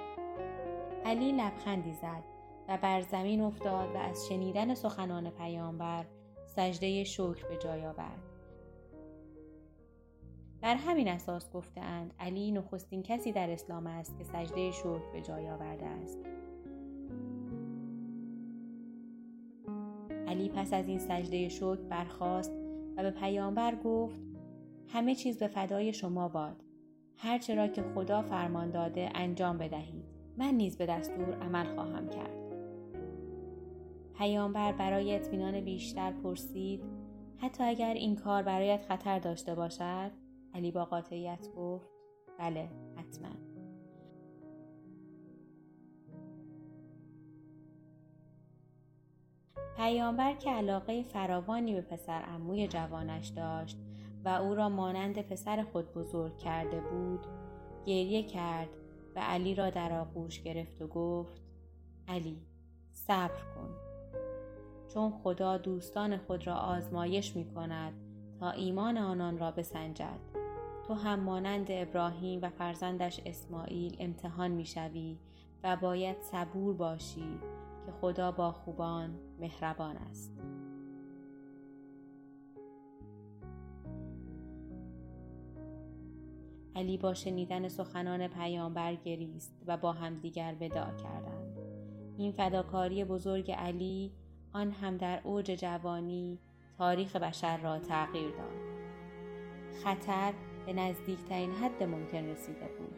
علی 1.05 1.33
لبخندی 1.33 1.93
زد 1.93 2.25
و 2.69 2.79
بر 2.83 3.01
زمین 3.01 3.41
افتاد 3.41 3.95
و 3.95 3.99
از 3.99 4.27
شنیدن 4.29 4.75
سخنان 4.75 5.31
پیامبر 5.31 6.05
سجده 6.47 7.05
شکر 7.05 7.49
به 7.49 7.57
جای 7.57 7.87
آورد. 7.87 8.23
بر 10.61 10.75
همین 10.75 11.09
اساس 11.09 11.51
گفتهاند 11.53 12.15
علی 12.21 12.53
نخستین 12.53 13.03
کسی 13.03 13.33
در 13.33 13.51
اسلام 13.51 13.87
است 13.87 14.19
که 14.19 14.25
سجده 14.25 14.71
شکر 14.71 15.13
به 15.13 15.21
جای 15.21 15.51
آورده 15.51 15.87
است. 15.87 16.19
علی 20.35 20.49
پس 20.49 20.73
از 20.73 20.89
این 20.89 20.99
سجده 20.99 21.49
شکر 21.49 21.77
برخاست 21.77 22.53
و 22.97 23.03
به 23.03 23.11
پیامبر 23.11 23.75
گفت 23.75 24.21
همه 24.89 25.15
چیز 25.15 25.39
به 25.39 25.47
فدای 25.47 25.93
شما 25.93 26.29
باد. 26.29 26.65
هرچه 27.17 27.55
را 27.55 27.69
که 27.69 27.83
خدا 27.83 28.23
فرمان 28.23 28.71
داده 28.71 29.11
انجام 29.15 29.59
بدهید. 29.59 30.05
من 30.37 30.55
نیز 30.55 30.77
به 30.77 30.87
دستور 30.87 31.35
عمل 31.35 31.75
خواهم 31.75 32.09
کرد. 32.09 32.55
پیامبر 34.19 34.73
برای 34.73 35.15
اطمینان 35.15 35.61
بیشتر 35.61 36.13
پرسید 36.13 36.85
حتی 37.39 37.65
اگر 37.65 37.95
این 37.95 38.17
کار 38.17 38.43
برایت 38.43 38.83
خطر 38.89 39.19
داشته 39.19 39.55
باشد؟ 39.55 40.11
علی 40.55 40.71
با 40.71 40.85
قاطعیت 40.85 41.49
گفت 41.57 41.91
بله 42.39 42.69
حتما. 42.97 43.54
پیامبر 49.77 50.35
که 50.35 50.51
علاقه 50.51 51.03
فراوانی 51.03 51.75
به 51.75 51.81
پسر 51.81 52.25
اموی 52.27 52.69
جوانش 52.69 53.29
داشت 53.29 53.79
و 54.25 54.29
او 54.29 54.55
را 54.55 54.69
مانند 54.69 55.23
پسر 55.23 55.63
خود 55.73 55.93
بزرگ 55.93 56.39
کرده 56.39 56.81
بود 56.81 57.27
گریه 57.87 58.23
کرد 58.23 58.69
و 59.17 59.21
علی 59.21 59.55
را 59.55 59.71
در 59.71 59.93
آغوش 59.93 60.43
گرفت 60.43 60.83
و 60.83 60.87
گفت 60.87 61.43
علی 62.09 62.43
صبر 62.93 63.41
کن. 63.55 63.71
چون 64.95 65.11
خدا 65.11 65.59
دوستان 65.59 66.17
خود 66.17 66.47
را 66.47 66.55
آزمایش 66.55 67.37
می 67.37 67.55
کند 67.55 67.93
تا 68.41 68.51
ایمان 68.51 68.99
آنان 68.99 69.39
را 69.39 69.51
بسنجد 69.51 70.21
تو 70.87 70.95
هم 70.95 71.21
مانند 71.21 71.67
ابراهیم 71.71 72.41
و 72.43 72.51
فرزندش 72.51 73.21
اسماعیل 73.27 73.97
امتحان 73.99 74.51
می 74.51 74.67
شوی 74.67 75.19
و 75.63 75.77
باید 75.77 76.21
صبور 76.21 76.75
باشی 76.75 77.41
که 77.87 77.93
خدا 78.01 78.33
با 78.33 78.53
خوبان 78.53 79.19
مهربان 79.41 79.97
است. 79.97 80.33
علی 86.77 86.99
با 86.99 87.15
شنیدن 87.15 87.69
سخنان 87.69 88.29
پیامبر 88.29 88.95
گریست 88.95 89.63
و 89.67 89.77
با 89.77 89.93
همدیگر 89.93 90.57
وداع 90.61 90.97
کردند. 90.97 91.59
این 92.19 92.33
فداکاری 92.33 93.05
بزرگ 93.05 93.51
علی 93.51 94.13
آن 94.53 94.71
هم 94.71 94.97
در 94.97 95.21
اوج 95.25 95.45
جوانی 95.51 96.39
تاریخ 96.79 97.17
بشر 97.17 97.57
را 97.57 97.79
تغییر 97.79 98.31
داد. 98.31 98.75
خطر 99.85 100.33
به 100.67 100.73
نزدیکترین 100.73 101.51
حد 101.51 101.83
ممکن 101.83 102.25
رسیده 102.25 102.69
بود 102.79 102.97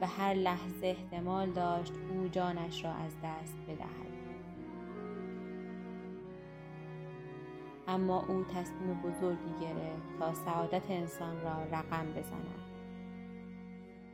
و 0.00 0.06
هر 0.06 0.34
لحظه 0.34 0.86
احتمال 0.86 1.50
داشت 1.50 1.92
او 2.14 2.28
جانش 2.28 2.84
را 2.84 2.90
از 2.90 3.12
دست 3.24 3.56
بدهد. 3.68 4.01
اما 7.88 8.24
او 8.28 8.44
تصمیم 8.44 8.94
بزرگی 8.94 9.52
گرفت 9.60 10.18
تا 10.18 10.34
سعادت 10.34 10.90
انسان 10.90 11.40
را 11.40 11.62
رقم 11.72 12.12
بزند. 12.12 12.62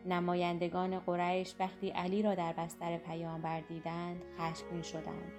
نمایندگان 0.07 0.99
قریش 0.99 1.55
وقتی 1.61 1.89
علی 1.91 2.23
را 2.23 2.35
در 2.35 2.53
بستر 2.53 2.99
پیامبر 2.99 3.61
دیدند 3.61 4.23
خشمگین 4.39 4.83
شدند 4.83 5.33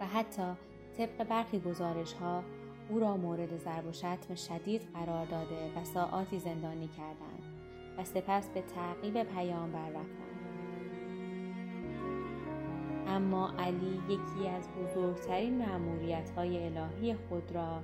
و 0.00 0.06
حتی 0.06 0.52
طبق 0.98 1.24
برخی 1.24 1.60
گزارش 1.60 2.12
ها 2.12 2.42
او 2.88 3.00
را 3.00 3.16
مورد 3.16 3.56
ضرب 3.56 3.86
و 3.86 3.92
شتم 3.92 4.34
شدید 4.34 4.82
قرار 4.94 5.26
داده 5.26 5.80
و 5.80 5.84
ساعاتی 5.84 6.38
زندانی 6.38 6.88
کردند 6.88 7.42
و 7.98 8.04
سپس 8.04 8.48
به 8.48 8.62
تعقیب 8.62 9.22
پیامبر 9.22 9.88
رفتند. 9.88 10.33
اما 13.06 13.52
علی 13.58 14.00
یکی 14.08 14.48
از 14.48 14.68
بزرگترین 14.68 15.58
معمولیت 15.58 16.30
های 16.30 16.64
الهی 16.64 17.14
خود 17.14 17.52
را 17.52 17.80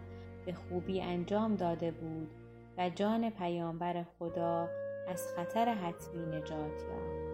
به 0.46 0.52
خوبی 0.52 1.00
انجام 1.00 1.56
داده 1.56 1.90
بود 1.90 2.30
و 2.78 2.90
جان 2.90 3.30
پیامبر 3.30 4.02
خدا 4.18 4.68
از 5.09 5.26
خطر 5.37 5.74
حتمی 5.74 6.26
نجات 6.26 6.83
یافت 6.83 7.30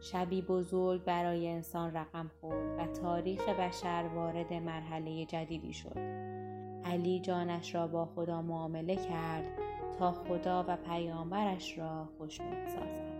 شبی 0.00 0.42
بزرگ 0.42 1.04
برای 1.04 1.48
انسان 1.48 1.92
رقم 1.96 2.30
خورد 2.40 2.78
و 2.78 2.86
تاریخ 2.86 3.48
بشر 3.48 4.10
وارد 4.14 4.52
مرحله 4.52 5.24
جدیدی 5.24 5.72
شد. 5.72 5.98
علی 6.84 7.20
جانش 7.20 7.74
را 7.74 7.86
با 7.86 8.06
خدا 8.06 8.42
معامله 8.42 8.96
کرد 8.96 9.44
تا 9.98 10.12
خدا 10.12 10.64
و 10.68 10.76
پیامبرش 10.76 11.78
را 11.78 12.08
خوشنود 12.18 12.68
سازد. 12.68 13.15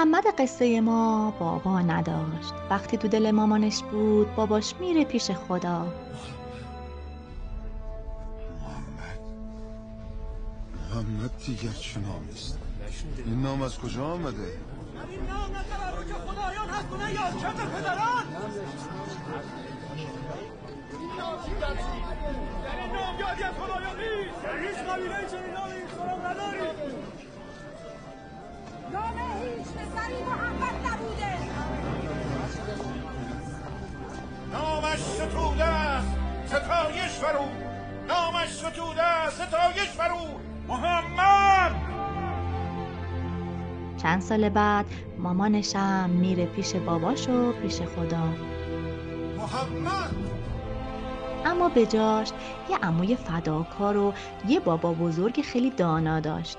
محمد 0.00 0.24
قصه 0.38 0.80
ما 0.80 1.30
بابا 1.30 1.80
نداشت. 1.80 2.54
وقتی 2.70 2.96
تو 2.96 3.08
دل 3.08 3.30
مامانش 3.30 3.82
بود 3.82 4.34
باباش 4.34 4.74
میره 4.80 5.04
پیش 5.04 5.30
خدا. 5.30 5.78
محمد. 8.60 9.20
محمد 10.90 11.30
دیگر 11.46 11.72
چه 11.72 12.00
نامی 12.00 12.32
است؟ 12.32 12.58
این 13.26 13.42
نام 13.42 13.62
از 13.62 13.78
کجا 13.78 14.04
آمده؟ 14.04 14.36
این 14.36 15.26
نام 15.28 15.50
نه 15.52 15.62
تبرک 15.62 16.12
خدایان 16.12 16.68
هست 16.68 16.92
و 16.92 16.96
نه 16.96 17.14
یادکرد 17.14 17.56
پدران. 17.56 18.24
در 22.64 22.80
این 22.80 22.92
نام 22.92 23.18
یادی 23.20 23.42
از 23.42 23.54
خدایان 23.54 23.96
نیست. 23.96 24.42
در 24.42 24.58
هیچ 24.58 24.78
قبیله 24.78 25.26
چنین 25.30 25.54
نامی 25.54 25.80
سلام 25.96 26.20
نداریم. 26.26 26.64
نام 26.64 26.89
هیچ 29.40 29.66
پسری 29.66 30.22
محمد 30.24 30.86
نبوده 30.86 31.32
نامش 34.52 34.98
ستوده 34.98 35.64
است 35.64 36.08
ستایش 36.46 37.10
فرو. 37.10 37.44
نامش 38.08 38.48
ستوده 38.48 39.02
است 39.02 39.42
ستایش 39.42 39.88
فرو. 39.88 40.26
محمد! 40.68 41.74
چند 44.02 44.20
سال 44.22 44.48
بعد 44.48 44.86
مامانشم 45.18 46.10
میره 46.10 46.46
پیش 46.46 46.74
باباش 46.74 47.28
و 47.28 47.52
پیش 47.52 47.80
خدا. 47.82 48.24
محمد! 49.36 50.14
اما 51.46 51.68
به 51.68 51.86
جاش 51.86 52.28
یه 52.70 52.76
عموی 52.76 53.16
فداکار 53.16 53.96
و 53.96 54.12
یه 54.48 54.60
بابا 54.60 54.92
بزرگ 54.92 55.42
خیلی 55.42 55.70
دانا 55.70 56.20
داشت. 56.20 56.58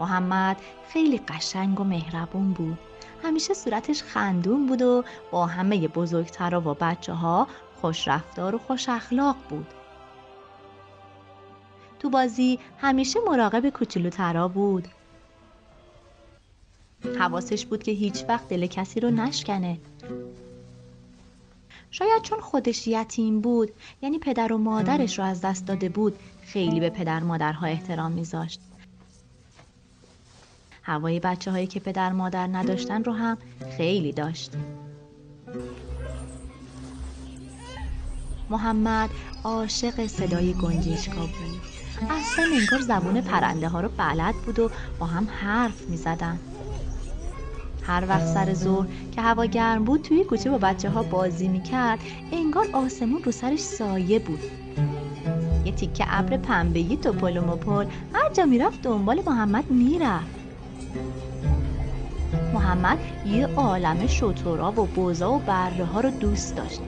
محمد 0.00 0.56
خیلی 0.88 1.18
قشنگ 1.18 1.80
و 1.80 1.84
مهربون 1.84 2.52
بود. 2.52 2.78
همیشه 3.24 3.54
صورتش 3.54 4.02
خندون 4.02 4.66
بود 4.66 4.82
و 4.82 5.04
با 5.30 5.46
همه 5.46 5.88
بزرگترا 5.88 6.60
و 6.60 6.74
بچه 6.74 7.12
ها 7.12 7.46
خوش 7.80 8.08
رفتار 8.08 8.54
و 8.54 8.58
خوش 8.58 8.88
اخلاق 8.88 9.36
بود. 9.48 9.66
تو 11.98 12.10
بازی 12.10 12.58
همیشه 12.78 13.20
مراقب 13.26 13.68
کوچولوترا 13.68 14.48
بود. 14.48 14.88
حواسش 17.18 17.66
بود 17.66 17.82
که 17.82 17.92
هیچ 17.92 18.24
وقت 18.28 18.48
دل 18.48 18.66
کسی 18.66 19.00
رو 19.00 19.10
نشکنه. 19.10 19.78
شاید 21.90 22.22
چون 22.22 22.40
خودش 22.40 22.88
یتیم 22.88 23.40
بود 23.40 23.70
یعنی 24.02 24.18
پدر 24.18 24.52
و 24.52 24.58
مادرش 24.58 25.18
رو 25.18 25.24
از 25.24 25.40
دست 25.40 25.66
داده 25.66 25.88
بود 25.88 26.18
خیلی 26.42 26.80
به 26.80 26.90
پدر 26.90 27.20
مادرها 27.20 27.66
احترام 27.66 28.12
میذاشت. 28.12 28.60
هوای 30.82 31.20
بچه 31.20 31.50
هایی 31.50 31.66
که 31.66 31.80
پدر 31.80 32.12
مادر 32.12 32.46
نداشتن 32.46 33.04
رو 33.04 33.12
هم 33.12 33.38
خیلی 33.76 34.12
داشت. 34.12 34.52
محمد 38.50 39.10
عاشق 39.44 40.06
صدای 40.06 40.52
گنجشکا 40.52 41.20
بود. 41.20 41.60
اصلا 42.10 42.44
انگار 42.60 42.80
زبون 42.80 43.20
پرنده 43.20 43.68
ها 43.68 43.80
رو 43.80 43.88
بلد 43.88 44.34
بود 44.34 44.58
و 44.58 44.70
با 44.98 45.06
هم 45.06 45.28
حرف 45.40 45.88
می 45.88 45.96
زدن. 45.96 46.38
هر 47.82 48.04
وقت 48.08 48.26
سر 48.26 48.54
ظهر 48.54 48.86
که 49.12 49.22
هوا 49.22 49.44
گرم 49.44 49.84
بود 49.84 50.02
توی 50.02 50.24
کوچه 50.24 50.50
با 50.50 50.58
بچه 50.58 50.90
ها 50.90 51.02
بازی 51.02 51.48
می 51.48 51.62
کرد 51.62 51.98
انگار 52.32 52.66
آسمون 52.72 53.22
رو 53.22 53.32
سرش 53.32 53.60
سایه 53.60 54.18
بود. 54.18 54.40
یه 55.64 55.72
تیکه 55.72 56.04
ابر 56.08 56.36
پنبهی 56.36 56.96
توپل 56.96 57.36
و 57.36 57.40
مپل 57.40 57.86
هر 58.12 58.30
جا 58.32 58.46
می‌رفت 58.46 58.82
دنبال 58.82 59.22
محمد 59.26 59.70
می‌رفت. 59.70 60.39
محمد 62.54 62.98
یه 63.26 63.46
عالم 63.46 64.06
شطورا 64.06 64.72
و 64.72 64.86
بوزا 64.86 65.32
و 65.32 65.38
بره 65.38 65.84
ها 65.84 66.00
رو 66.00 66.10
دوست 66.10 66.56
داشت. 66.56 66.80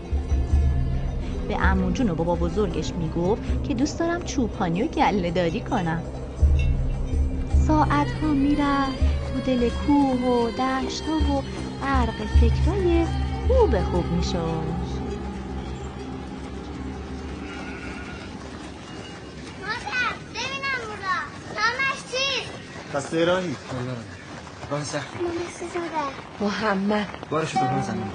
به 1.48 1.56
امونجون 1.60 2.10
و 2.10 2.14
بابا 2.14 2.34
بزرگش 2.34 2.92
می‌گفت 2.94 3.62
که 3.64 3.74
دوست 3.74 3.98
دارم 3.98 4.22
چوپانی 4.22 4.82
و 4.82 4.86
گله 4.86 5.30
داری 5.30 5.60
کنم. 5.60 6.02
ساعت 7.66 8.10
ها 8.12 8.28
می‌رفت 8.28 8.98
تو 9.32 9.40
دل 9.40 9.70
کوه 9.70 10.20
و 10.20 10.50
دشت 10.50 11.04
ها 11.06 11.16
و 11.16 11.42
غرق 11.80 12.26
فکرای 12.40 13.06
خوب 13.48 13.80
خوب 13.82 14.12
می‌شد 14.12 14.62
مادر 19.60 20.12
ببینم 20.34 20.80
بودا 20.86 21.18
نامش 21.54 21.98
چیست 22.92 23.04
خسته 23.06 23.24
راهی 23.24 23.56
راه 24.70 24.84
سختی 24.84 25.18
محمد. 26.40 27.06
بارشو 27.30 27.58
به 27.60 27.82
زمین 27.82 28.12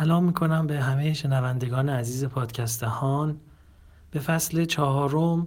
سلام 0.00 0.24
می‌کنم 0.24 0.66
به 0.66 0.80
همه 0.80 1.12
شنوندگان 1.12 1.88
عزیز 1.88 2.24
پادکست 2.24 2.82
هان 2.82 3.40
به 4.10 4.20
فصل 4.20 4.64
چهارم 4.64 5.46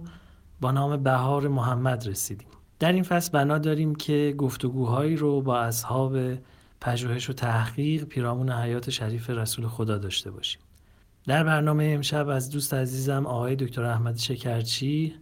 با 0.60 0.70
نام 0.70 1.02
بهار 1.02 1.48
محمد 1.48 2.06
رسیدیم. 2.08 2.48
در 2.78 2.92
این 2.92 3.02
فصل 3.02 3.32
بنا 3.32 3.58
داریم 3.58 3.94
که 3.94 4.34
گفتگوهایی 4.38 5.16
رو 5.16 5.40
با 5.40 5.58
اصحاب 5.58 6.18
پژوهش 6.80 7.30
و 7.30 7.32
تحقیق 7.32 8.04
پیرامون 8.04 8.52
حیات 8.52 8.90
شریف 8.90 9.30
رسول 9.30 9.66
خدا 9.66 9.98
داشته 9.98 10.30
باشیم. 10.30 10.60
در 11.26 11.44
برنامه 11.44 11.84
امشب 11.84 12.28
از 12.28 12.50
دوست 12.50 12.74
عزیزم 12.74 13.26
آقای 13.26 13.56
دکتر 13.56 13.84
احمد 13.84 14.16
شکرچی 14.16 15.14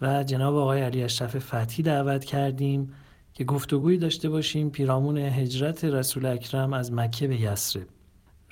و 0.00 0.24
جناب 0.24 0.54
آقای 0.54 0.82
علی 0.82 1.02
اشرف 1.02 1.38
فتحی 1.38 1.82
دعوت 1.82 2.24
کردیم 2.24 2.92
که 3.34 3.44
گفتگویی 3.44 3.98
داشته 3.98 4.28
باشیم 4.28 4.70
پیرامون 4.70 5.18
هجرت 5.18 5.84
رسول 5.84 6.26
اکرم 6.26 6.72
از 6.72 6.92
مکه 6.92 7.28
به 7.28 7.40
یسرب 7.40 7.93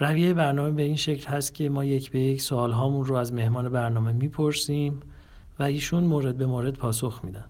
رویه 0.02 0.34
برنامه 0.34 0.70
به 0.70 0.82
این 0.82 0.96
شکل 0.96 1.28
هست 1.28 1.54
که 1.54 1.68
ما 1.68 1.84
یک 1.84 2.10
به 2.10 2.20
یک 2.20 2.42
سوال 2.42 2.72
هامون 2.72 3.04
رو 3.04 3.14
از 3.14 3.32
مهمان 3.32 3.68
برنامه 3.68 4.12
می‌پرسیم 4.12 5.00
و 5.58 5.62
ایشون 5.62 6.04
مورد 6.04 6.36
به 6.36 6.46
مورد 6.46 6.74
پاسخ 6.74 7.20
میدن. 7.24 7.44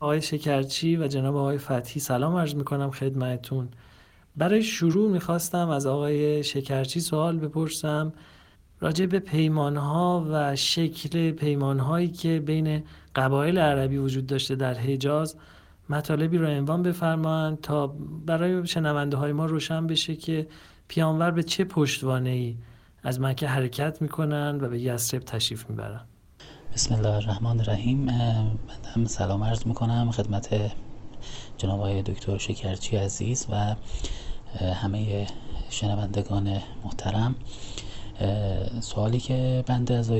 آقای 0.00 0.22
شکرچی 0.22 0.96
و 0.96 1.08
جناب 1.08 1.36
آقای 1.36 1.58
فتحی 1.58 2.00
سلام 2.00 2.36
عرض 2.36 2.54
می‌کنم 2.54 2.90
خدمتتون. 2.90 3.68
برای 4.36 4.62
شروع 4.62 5.10
می‌خواستم 5.10 5.68
از 5.68 5.86
آقای 5.86 6.44
شکرچی 6.44 7.00
سوال 7.00 7.38
بپرسم. 7.38 8.12
راجع 8.80 9.06
به 9.06 9.18
پیمانها 9.18 10.26
و 10.30 10.56
شکل 10.56 11.30
پیمانهایی 11.30 12.08
که 12.08 12.40
بین 12.40 12.82
قبایل 13.16 13.58
عربی 13.58 13.96
وجود 13.96 14.26
داشته 14.26 14.54
در 14.54 14.74
حجاز 14.74 15.36
مطالبی 15.88 16.38
را 16.38 16.48
عنوان 16.48 16.82
بفرمایند 16.82 17.60
تا 17.60 17.86
برای 18.26 18.66
شنونده 18.66 19.16
های 19.16 19.32
ما 19.32 19.46
روشن 19.46 19.86
بشه 19.86 20.16
که 20.16 20.46
پیامور 20.88 21.30
به 21.30 21.42
چه 21.42 21.64
پشتوانه 21.64 22.30
ای 22.30 22.56
از 23.02 23.20
مکه 23.20 23.48
حرکت 23.48 24.02
می‌کنن 24.02 24.58
و 24.60 24.68
به 24.68 24.80
یسرب 24.80 25.22
تشریف 25.22 25.70
می‌برن؟ 25.70 26.00
بسم 26.74 26.94
الله 26.94 27.14
الرحمن 27.14 27.60
الرحیم. 27.60 27.98
من 28.96 29.04
سلام 29.06 29.44
عرض 29.44 29.66
می‌کنم 29.66 30.10
خدمت 30.10 30.72
جناب 31.56 31.80
آقای 31.80 32.02
دکتر 32.02 32.38
شکرچی 32.38 32.96
عزیز 32.96 33.46
و 33.50 33.74
همه 34.74 35.26
شنوندگان 35.70 36.58
محترم. 36.84 37.34
سوالی 38.80 39.20
که 39.20 39.64
بنده 39.66 39.94
از 39.94 40.12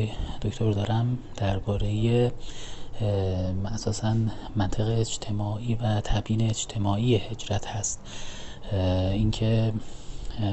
دکتر 0.43 0.71
دارم 0.71 1.19
درباره 1.37 2.33
اساسا 3.65 4.17
منطق 4.57 4.99
اجتماعی 4.99 5.75
و 5.75 6.01
تبیین 6.01 6.43
اجتماعی 6.43 7.17
هجرت 7.17 7.67
هست. 7.67 8.01
اینکه 9.13 9.73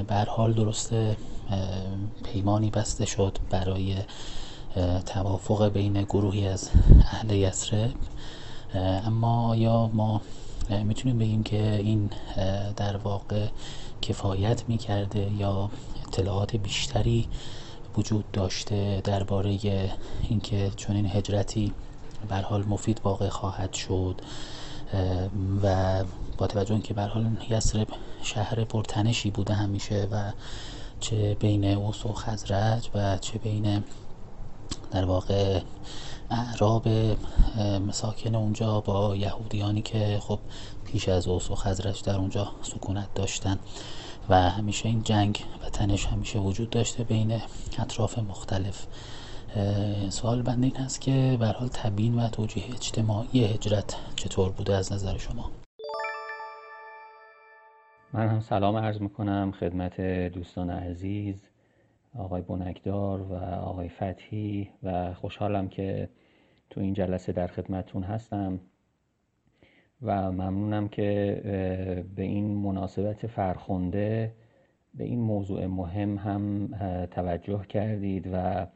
به 0.07 0.15
حال 0.15 0.53
درسته 0.53 1.17
پیمانی 2.23 2.69
بسته 2.69 3.05
شد 3.05 3.37
برای 3.49 3.95
توافق 5.05 5.69
بین 5.69 6.03
گروهی 6.03 6.47
از 6.47 6.69
اهل 7.01 7.31
یسرب 7.31 7.93
اما 9.05 9.49
آیا 9.49 9.89
ما 9.93 10.21
می‌تونیم 10.83 11.17
بگیم 11.17 11.43
که 11.43 11.75
این 11.75 12.09
در 12.75 12.97
واقع 12.97 13.47
کفایت 14.01 14.63
می‌کرده 14.67 15.31
یا 15.37 15.69
اطلاعات 16.07 16.55
بیشتری 16.55 17.27
وجود 17.97 18.31
داشته 18.31 19.01
درباره 19.03 19.59
اینکه 20.29 20.71
چون 20.75 20.95
این 20.95 21.05
هجرتی 21.07 21.73
بر 22.29 22.41
حال 22.41 22.65
مفید 22.65 23.01
واقع 23.03 23.29
خواهد 23.29 23.73
شد؟ 23.73 24.21
و 25.63 26.03
با 26.37 26.47
توجه 26.47 26.79
که 26.79 26.93
بر 26.93 27.07
حال 27.07 27.37
یسرب 27.49 27.87
شهر 28.25 28.63
پرتنشی 28.63 29.31
بوده 29.31 29.53
همیشه 29.53 30.07
و 30.11 30.31
چه 30.99 31.33
بین 31.33 31.65
اوس 31.65 32.05
و 32.05 32.13
خزرج 32.13 32.89
و 32.95 33.17
چه 33.17 33.37
بین 33.39 33.83
در 34.91 35.05
واقع 35.05 35.61
اعراب 36.31 36.87
مساکن 37.87 38.35
اونجا 38.35 38.81
با 38.81 39.15
یهودیانی 39.15 39.81
که 39.81 40.19
خب 40.21 40.39
پیش 40.85 41.09
از 41.09 41.27
اوس 41.27 41.51
و 41.51 41.55
خزرج 41.55 42.03
در 42.03 42.15
اونجا 42.15 42.51
سکونت 42.61 43.13
داشتن 43.13 43.59
و 44.29 44.49
همیشه 44.49 44.89
این 44.89 45.03
جنگ 45.03 45.43
و 45.63 45.69
تنش 45.69 46.05
همیشه 46.05 46.39
وجود 46.39 46.69
داشته 46.69 47.03
بین 47.03 47.41
اطراف 47.79 48.19
مختلف. 48.19 48.85
سوال 50.09 50.41
بنده 50.41 50.67
این 50.67 50.75
هست 50.75 51.01
که 51.01 51.37
به 51.39 51.47
حال 51.47 51.69
و 52.17 52.29
توجیه 52.29 52.63
اجتماعی 52.73 53.43
هجرت 53.43 53.95
چطور 54.15 54.51
بوده 54.51 54.75
از 54.75 54.93
نظر 54.93 55.17
شما؟ 55.17 55.51
من 58.15 58.27
هم 58.27 58.39
سلام 58.39 58.75
عرض 58.75 59.01
می‌کنم 59.01 59.51
خدمت 59.59 60.01
دوستان 60.33 60.69
عزیز 60.69 61.49
آقای 62.17 62.41
بنکدار 62.41 63.21
و 63.21 63.33
آقای 63.43 63.89
فتحی 63.89 64.69
و 64.83 65.13
خوشحالم 65.13 65.67
که 65.67 66.09
تو 66.69 66.81
این 66.81 66.93
جلسه 66.93 67.31
در 67.31 67.47
خدمتون 67.47 68.03
هستم 68.03 68.59
و 70.01 70.31
ممنونم 70.31 70.87
که 70.87 71.41
به 72.15 72.23
این 72.23 72.57
مناسبت 72.57 73.27
فرخنده 73.27 74.33
به 74.93 75.03
این 75.03 75.19
موضوع 75.19 75.65
مهم 75.65 76.17
هم 76.17 76.67
توجه 77.05 77.65
کردید 77.69 78.29
و 78.33 78.67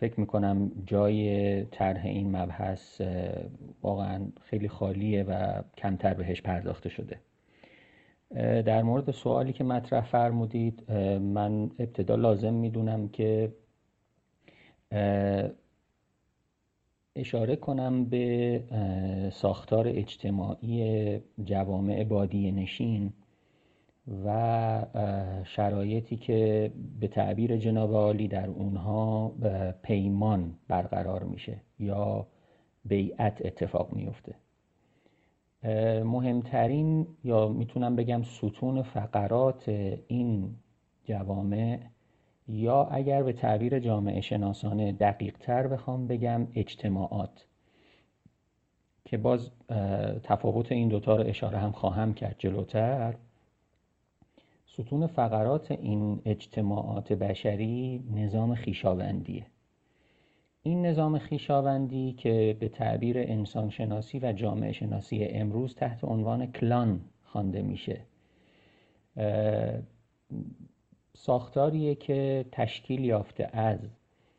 فکر 0.00 0.20
می‌کنم 0.20 0.72
جای 0.86 1.64
طرح 1.64 2.06
این 2.06 2.36
مبحث 2.36 3.00
واقعا 3.82 4.26
خیلی 4.40 4.68
خالیه 4.68 5.22
و 5.22 5.62
کمتر 5.76 6.14
بهش 6.14 6.42
پرداخته 6.42 6.88
شده. 6.88 7.20
در 8.42 8.82
مورد 8.82 9.10
سوالی 9.10 9.52
که 9.52 9.64
مطرح 9.64 10.04
فرمودید 10.04 10.90
من 11.20 11.70
ابتدا 11.78 12.14
لازم 12.14 12.54
می‌دونم 12.54 13.08
که 13.08 13.52
اشاره 17.16 17.56
کنم 17.56 18.04
به 18.04 18.60
ساختار 19.32 19.88
اجتماعی 19.88 21.20
جوامع 21.44 22.04
بادی 22.04 22.52
نشین 22.52 23.12
و 24.24 24.86
شرایطی 25.44 26.16
که 26.16 26.72
به 27.00 27.08
تعبیر 27.08 27.56
جناب 27.56 27.94
عالی 27.94 28.28
در 28.28 28.46
اونها 28.46 29.32
پیمان 29.82 30.54
برقرار 30.68 31.22
میشه 31.22 31.60
یا 31.78 32.26
بیعت 32.84 33.46
اتفاق 33.46 33.92
میفته 33.92 34.34
مهمترین 36.04 37.06
یا 37.24 37.48
می‌تونم 37.48 37.96
بگم 37.96 38.22
ستون 38.22 38.82
فقرات 38.82 39.68
این 40.08 40.56
جوامع 41.04 41.80
یا 42.48 42.84
اگر 42.84 43.22
به 43.22 43.32
تعبیر 43.32 43.78
جامعه 43.78 44.20
شناسانه 44.20 44.92
دقیق 44.92 45.38
تر 45.38 45.66
بخوام 45.66 46.06
بگم 46.06 46.46
اجتماعات 46.54 47.46
که 49.04 49.16
باز 49.16 49.50
تفاوت 50.22 50.72
این 50.72 50.88
دوتا 50.88 51.16
رو 51.16 51.28
اشاره 51.28 51.58
هم 51.58 51.72
خواهم 51.72 52.14
کرد 52.14 52.36
جلوتر. 52.38 53.14
ستون 54.66 55.06
فقرات 55.06 55.70
این 55.70 56.20
اجتماعات 56.24 57.12
بشری 57.12 58.04
نظام 58.14 58.54
خیشاوندیه. 58.54 59.46
این 60.66 60.86
نظام 60.86 61.18
خیشاوندی 61.18 62.12
که 62.12 62.56
به 62.60 62.68
تعبیر 62.68 63.18
انسان 63.18 63.70
شناسی 63.70 64.18
و 64.18 64.32
جامعه 64.32 64.72
شناسی 64.72 65.24
امروز 65.24 65.74
تحت 65.74 66.04
عنوان 66.04 66.52
کلان 66.52 67.00
خوانده 67.24 67.62
میشه 67.62 68.00
ساختاریه 71.14 71.94
که 71.94 72.44
تشکیل 72.52 73.04
یافته 73.04 73.48
از 73.52 73.78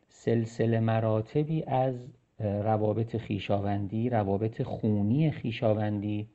سلسله 0.08 0.80
مراتبی 0.80 1.62
از 1.62 1.94
روابط 2.40 3.16
خیشاوندی 3.16 4.10
روابط 4.10 4.62
خونی 4.62 5.30
خیشاوندی 5.30 6.28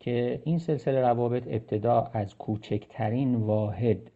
که 0.00 0.42
این 0.44 0.58
سلسله 0.58 1.00
روابط 1.00 1.46
ابتدا 1.46 2.10
از 2.12 2.36
کوچکترین 2.36 3.34
واحد 3.34 4.10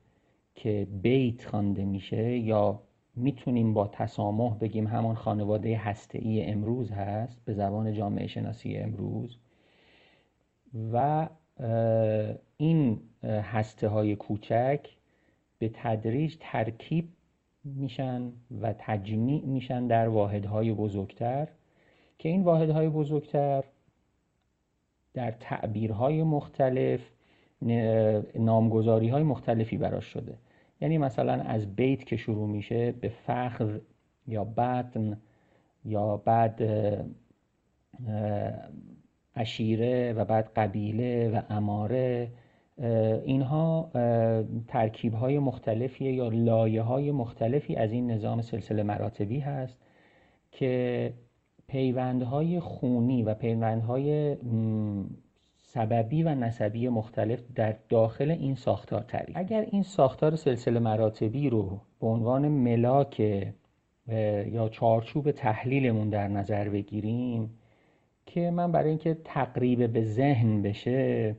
که 0.54 0.86
بیت 1.02 1.46
خوانده 1.46 1.84
میشه 1.84 2.38
یا 2.38 2.85
می‌تونیم 3.16 3.74
با 3.74 3.88
تسامح 3.88 4.58
بگیم 4.58 4.86
همون 4.86 5.14
خانواده 5.14 5.76
هسته 5.76 6.18
ای 6.18 6.44
امروز 6.44 6.90
هست 6.90 7.40
به 7.44 7.52
زبان 7.52 7.92
جامعه 7.92 8.26
شناسی 8.26 8.76
امروز. 8.76 9.36
و 10.92 11.28
این 12.56 13.00
هسته 13.24 13.88
های 13.88 14.16
کوچک 14.16 14.80
به 15.58 15.70
تدریج 15.74 16.36
ترکیب 16.40 17.08
میشن 17.64 18.32
و 18.60 18.74
تجمیع 18.78 19.44
میشن 19.44 19.86
در 19.86 20.08
واحدهای 20.08 20.72
بزرگتر 20.72 21.48
که 22.18 22.28
این 22.28 22.42
واحدهای 22.42 22.88
بزرگتر 22.88 23.64
در 25.14 25.30
تعبیرهای 25.30 26.22
مختلف 26.22 27.00
نامگذاری 28.34 29.08
های 29.08 29.22
مختلفی 29.22 29.76
براش 29.76 30.04
شده. 30.04 30.34
یعنی 30.80 30.98
مثلا 30.98 31.32
از 31.32 31.76
بیت 31.76 32.04
که 32.04 32.16
شروع 32.16 32.48
میشه 32.48 32.92
به 32.92 33.08
فخر 33.08 33.80
یا 34.26 34.44
بطن 34.44 35.16
یا 35.84 36.16
بعد 36.16 36.62
اشیره 39.36 40.12
و 40.12 40.24
بعد 40.24 40.50
قبیله 40.56 41.30
و 41.30 41.42
اماره 41.50 42.30
اینها 43.24 43.90
ترکیب 44.68 45.14
های 45.14 45.38
مختلفی 45.38 46.04
یا 46.04 46.28
لایه 46.28 46.82
های 46.82 47.10
مختلفی 47.10 47.76
از 47.76 47.92
این 47.92 48.10
نظام 48.10 48.42
سلسله 48.42 48.82
مراتبی 48.82 49.40
هست 49.40 49.78
که 50.52 51.12
پیوندهای 51.68 52.60
خونی 52.60 53.22
و 53.22 53.34
پیوندهای 53.34 54.36
سببی 55.76 56.22
و 56.22 56.34
نسبی 56.34 56.88
مختلف 56.88 57.42
در 57.54 57.76
داخل 57.88 58.30
این 58.30 58.54
ساختار 58.54 59.02
تعریف 59.02 59.36
اگر 59.36 59.66
این 59.70 59.82
ساختار 59.82 60.36
سلسله 60.36 60.80
مراتبی 60.80 61.50
رو 61.50 61.80
به 62.00 62.06
عنوان 62.06 62.48
ملاک 62.48 63.20
یا 64.52 64.68
چارچوب 64.68 65.30
تحلیلمون 65.30 66.10
در 66.10 66.28
نظر 66.28 66.68
بگیریم 66.68 67.50
که 68.26 68.50
من 68.50 68.72
برای 68.72 68.88
اینکه 68.88 69.16
تقریب 69.24 69.92
به 69.92 70.02
ذهن 70.04 70.62
بشه 70.62 71.36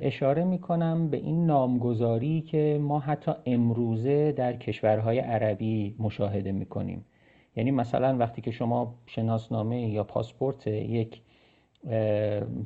اشاره 0.00 0.44
می‌کنم 0.44 1.08
به 1.10 1.16
این 1.16 1.46
نامگذاری 1.46 2.40
که 2.40 2.78
ما 2.82 2.98
حتی 2.98 3.32
امروزه 3.46 4.32
در 4.32 4.56
کشورهای 4.56 5.18
عربی 5.18 5.96
مشاهده 5.98 6.52
می‌کنیم. 6.52 7.04
یعنی 7.56 7.70
مثلا 7.70 8.16
وقتی 8.16 8.42
که 8.42 8.50
شما 8.50 8.94
شناسنامه 9.06 9.88
یا 9.88 10.04
پاسپورت 10.04 10.66
یک 10.66 11.22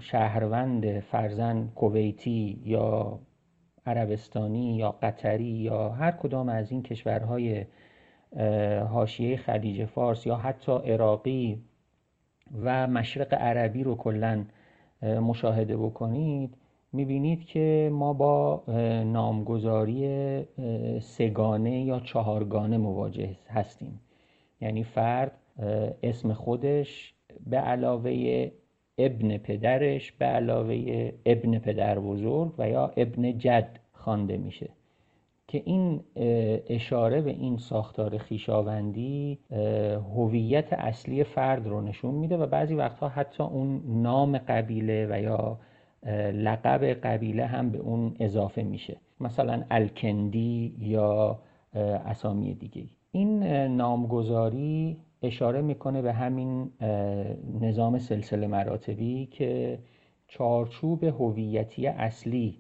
شهروند 0.01 1.01
فرزن 1.01 1.69
کویتی 1.75 2.61
یا 2.65 3.19
عربستانی 3.87 4.77
یا 4.77 4.91
قطری 5.03 5.45
یا 5.45 5.89
هر 5.89 6.11
کدام 6.11 6.49
از 6.49 6.71
این 6.73 6.83
کشورهای 6.83 7.65
حاشیه 8.91 9.37
خلیج 9.37 9.85
فارس 9.85 10.27
یا 10.27 10.37
حتی 10.37 10.73
عراقی 10.73 11.63
و 12.63 12.87
مشرق 12.87 13.35
عربی 13.35 13.83
رو 13.83 13.97
کلا 13.97 14.45
مشاهده 15.03 15.77
بکنید 15.77 16.57
می‌بینید 16.93 17.45
که 17.45 17.91
ما 17.93 18.13
با 18.13 18.63
نامگذاری 19.05 20.07
سگانه 21.01 21.85
یا 21.85 22.01
چهارگانه 22.01 22.79
مواجه 22.79 23.37
هستیم. 23.49 24.01
یعنی 24.61 24.85
فرد 24.85 25.33
اسم 26.03 26.33
خودش 26.33 27.15
به 27.47 27.57
علاوه 27.57 28.51
ابن 28.99 29.39
پدرش 29.39 30.13
به 30.13 30.25
علاوه 30.25 31.13
ابن 31.27 31.59
پدر 31.59 31.99
بزرگ 31.99 32.55
و 32.59 32.69
یا 32.69 32.93
ابن 32.97 33.39
جد 33.39 33.79
خوانده 33.93 34.37
میشه. 34.37 34.71
که 35.49 35.63
این 35.65 36.01
اشاره 36.69 37.21
به 37.21 37.31
این 37.31 37.57
ساختار 37.57 38.19
خیشاوندی 38.19 39.39
هویت 40.17 40.73
اصلی 40.73 41.25
فرد 41.25 41.67
رو 41.67 41.81
نشون 41.81 42.15
میده 42.15 42.37
و 42.37 42.47
بعضی 42.47 42.75
وقتها 42.75 43.09
حتی 43.09 43.43
اون 43.43 43.83
نام 43.87 44.39
قبیله 44.39 45.07
و 45.11 45.21
یا 45.21 45.59
لقب 46.33 46.85
قبیله 46.85 47.47
هم 47.47 47.71
به 47.71 47.79
اون 47.79 48.17
اضافه 48.21 48.63
میشه. 48.63 48.97
مثلا 49.21 49.63
الکندی 49.71 50.75
یا 50.79 51.39
اسامی 52.07 52.55
دیگه 52.55 52.85
این 53.13 53.43
نامگذاری 53.67 54.97
اشاره 55.23 55.63
می‌کنه 55.63 56.03
به 56.03 56.13
همین 56.13 56.71
نظام 57.61 57.99
سلسله 57.99 58.47
مراتبی 58.47 59.27
که 59.27 59.79
چارچوب 60.29 61.05
هویتی 61.05 61.87
اصلی 61.87 62.59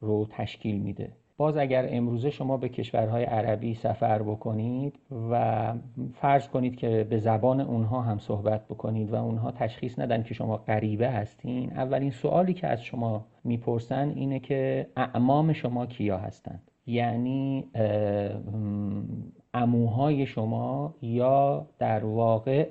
رو 0.00 0.26
تشکیل 0.30 0.78
میده. 0.80 1.12
باز 1.36 1.56
اگر 1.56 1.86
امروزه 1.88 2.30
شما 2.30 2.56
به 2.56 2.68
کشورهای 2.68 3.24
عربی 3.24 3.74
سفر 3.74 4.22
بکنید 4.22 4.98
و 5.30 5.74
فرض 6.14 6.48
کنید 6.48 6.76
که 6.76 7.06
به 7.10 7.18
زبان 7.18 7.60
اونها 7.60 8.00
هم 8.00 8.18
صحبت 8.18 8.64
بکنید 8.64 9.12
و 9.12 9.14
اونها 9.14 9.50
تشخیص 9.50 9.98
ندن 9.98 10.22
که 10.22 10.34
شما 10.34 10.56
غریبه 10.56 11.10
هستین 11.10 11.72
اولین 11.72 12.10
سوالی 12.10 12.54
که 12.54 12.66
از 12.66 12.82
شما 12.82 13.26
می‌پرسن 13.44 14.08
اینه 14.08 14.38
که 14.38 14.86
اعمام 14.96 15.52
شما 15.52 15.86
کیا 15.86 16.18
هستند؟ 16.18 16.70
یعنی 16.86 17.64
اموهای 19.54 20.26
شما 20.26 20.94
یا 21.02 21.66
در 21.78 22.04
واقع 22.04 22.68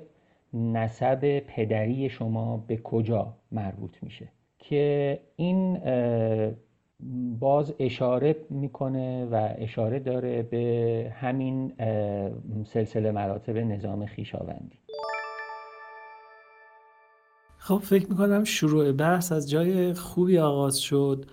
نسب 0.54 1.38
پدری 1.38 2.10
شما 2.10 2.64
به 2.66 2.76
کجا 2.76 3.34
مربوط 3.52 3.96
میشه 4.02 4.28
که 4.58 5.20
این 5.36 5.80
باز 7.40 7.74
اشاره 7.78 8.36
می‌کنه 8.50 9.24
و 9.24 9.54
اشاره 9.58 9.98
داره 9.98 10.42
به 10.42 11.12
همین 11.16 11.72
سلسله 12.64 13.10
مراتب 13.10 13.56
نظام 13.56 14.06
خیشاوندی 14.06 14.78
خب 17.58 17.78
فکر 17.78 18.06
می‌کنم 18.10 18.44
شروع 18.44 18.92
بحث 18.92 19.32
از 19.32 19.50
جای 19.50 19.94
خوبی 19.94 20.38
آغاز 20.38 20.78
شد 20.78 21.26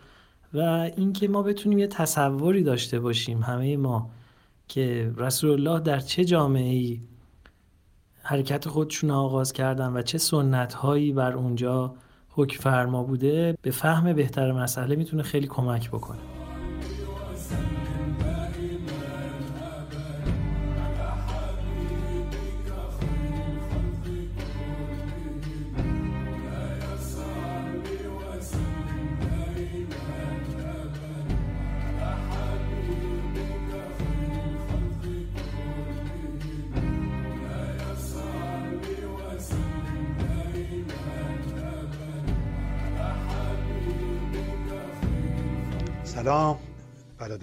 و 0.54 0.60
اینکه 0.96 1.28
ما 1.28 1.44
بتونیم 1.44 1.80
یه 1.80 1.88
تصوری 1.88 2.64
داشته 2.64 3.00
باشیم 3.00 3.40
همه 3.40 3.78
ما. 3.78 4.10
که 4.68 5.14
رسول 5.18 5.50
الله 5.50 5.80
در 5.80 6.00
چه 6.00 6.26
جامعه 6.26 6.74
ای 6.74 7.02
حرکت 8.24 8.68
خودشون 8.68 9.12
آغاز 9.12 9.54
کردن 9.54 9.94
و 9.94 10.02
چه 10.02 10.18
سنت 10.18 10.74
هایی 10.74 11.14
بر 11.14 11.34
اونجا 11.34 11.96
حکم 12.30 12.60
فرما 12.60 13.04
بوده 13.04 13.58
به 13.62 13.72
فهم 13.72 14.14
بهتر 14.14 14.52
مسئله 14.52 14.96
می‌تونه 14.96 15.24
خیلی 15.24 15.48
کمک 15.48 15.90
بکنه. 15.90 16.37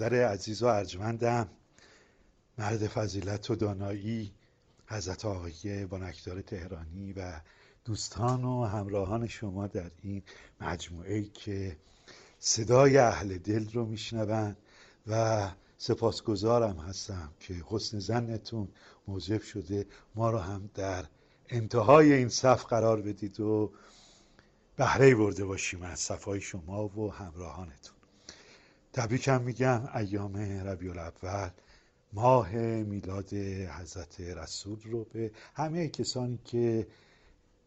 برادر 0.09 0.27
عزیز 0.27 0.63
و 0.63 0.65
ارجمندم 0.65 1.49
مرد 2.57 2.87
فضیلت 2.87 3.49
و 3.49 3.55
دانایی 3.55 4.33
حضرت 4.87 5.25
آقای 5.25 5.85
بانکدار 5.85 6.41
تهرانی 6.41 7.13
و 7.13 7.41
دوستان 7.85 8.43
و 8.43 8.65
همراهان 8.65 9.27
شما 9.27 9.67
در 9.67 9.91
این 10.01 10.23
مجموعه 10.61 11.23
که 11.23 11.77
صدای 12.39 12.97
اهل 12.97 13.37
دل 13.37 13.71
رو 13.71 13.85
میشنوند 13.85 14.57
و 15.07 15.49
سپاسگزارم 15.77 16.77
هستم 16.77 17.31
که 17.39 17.53
حسن 17.67 17.99
زنتون 17.99 18.67
موجب 19.07 19.41
شده 19.41 19.85
ما 20.15 20.29
رو 20.29 20.37
هم 20.37 20.69
در 20.73 21.05
انتهای 21.49 22.13
این 22.13 22.29
صف 22.29 22.65
قرار 22.65 23.01
بدید 23.01 23.39
و 23.39 23.71
بهره 24.75 25.15
برده 25.15 25.45
باشیم 25.45 25.81
از 25.81 25.99
صفای 25.99 26.41
شما 26.41 26.87
و 26.87 27.13
همراهانتون. 27.13 27.94
تبریکم 28.95 29.41
میگم 29.41 29.89
ایام 29.95 30.37
ربیع 30.67 30.91
الاول 30.91 31.49
ماه 32.13 32.51
میلاد 32.61 33.33
حضرت 33.79 34.19
رسول 34.19 34.79
رو 34.83 35.03
به 35.03 35.31
همه 35.55 35.87
کسانی 35.87 36.39
که 36.45 36.87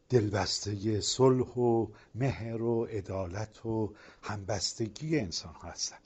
دلبسته 0.09 1.01
صلح 1.01 1.47
و 1.47 1.87
مهر 2.15 2.63
و 2.63 2.85
عدالت 2.85 3.67
و 3.67 3.95
همبستگی 4.23 5.19
انسان 5.19 5.55
هستن. 5.63 5.97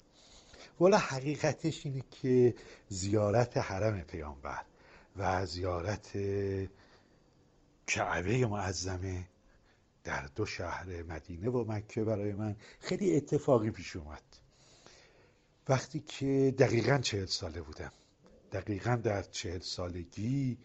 والا 0.81 0.99
حقیقتش 0.99 1.87
اینه 1.87 2.03
که 2.11 2.55
زیارت 2.89 3.57
حرم 3.57 4.01
پیامبر 4.01 4.63
و 5.17 5.47
زیارت 5.47 6.11
کعبه 7.87 8.47
معظمه 8.47 9.25
در 10.05 10.27
دو 10.37 10.47
شهر 10.47 11.03
مدینه 11.03 11.51
و 11.51 11.73
مکه 11.73 12.05
برای 12.05 12.33
من 12.33 12.57
خیلی 12.81 13.17
اتفاقی 13.17 13.71
پیش 13.71 13.97
اومد. 13.97 14.42
وقتی 15.69 16.01
که 16.01 16.55
دقیقا 16.59 16.99
چهل 16.99 17.27
ساله 17.27 17.63
بودم. 17.63 17.93
دقیقا 18.53 18.97
در 18.97 19.23
چهل 19.23 19.59
سالگی 19.59 20.59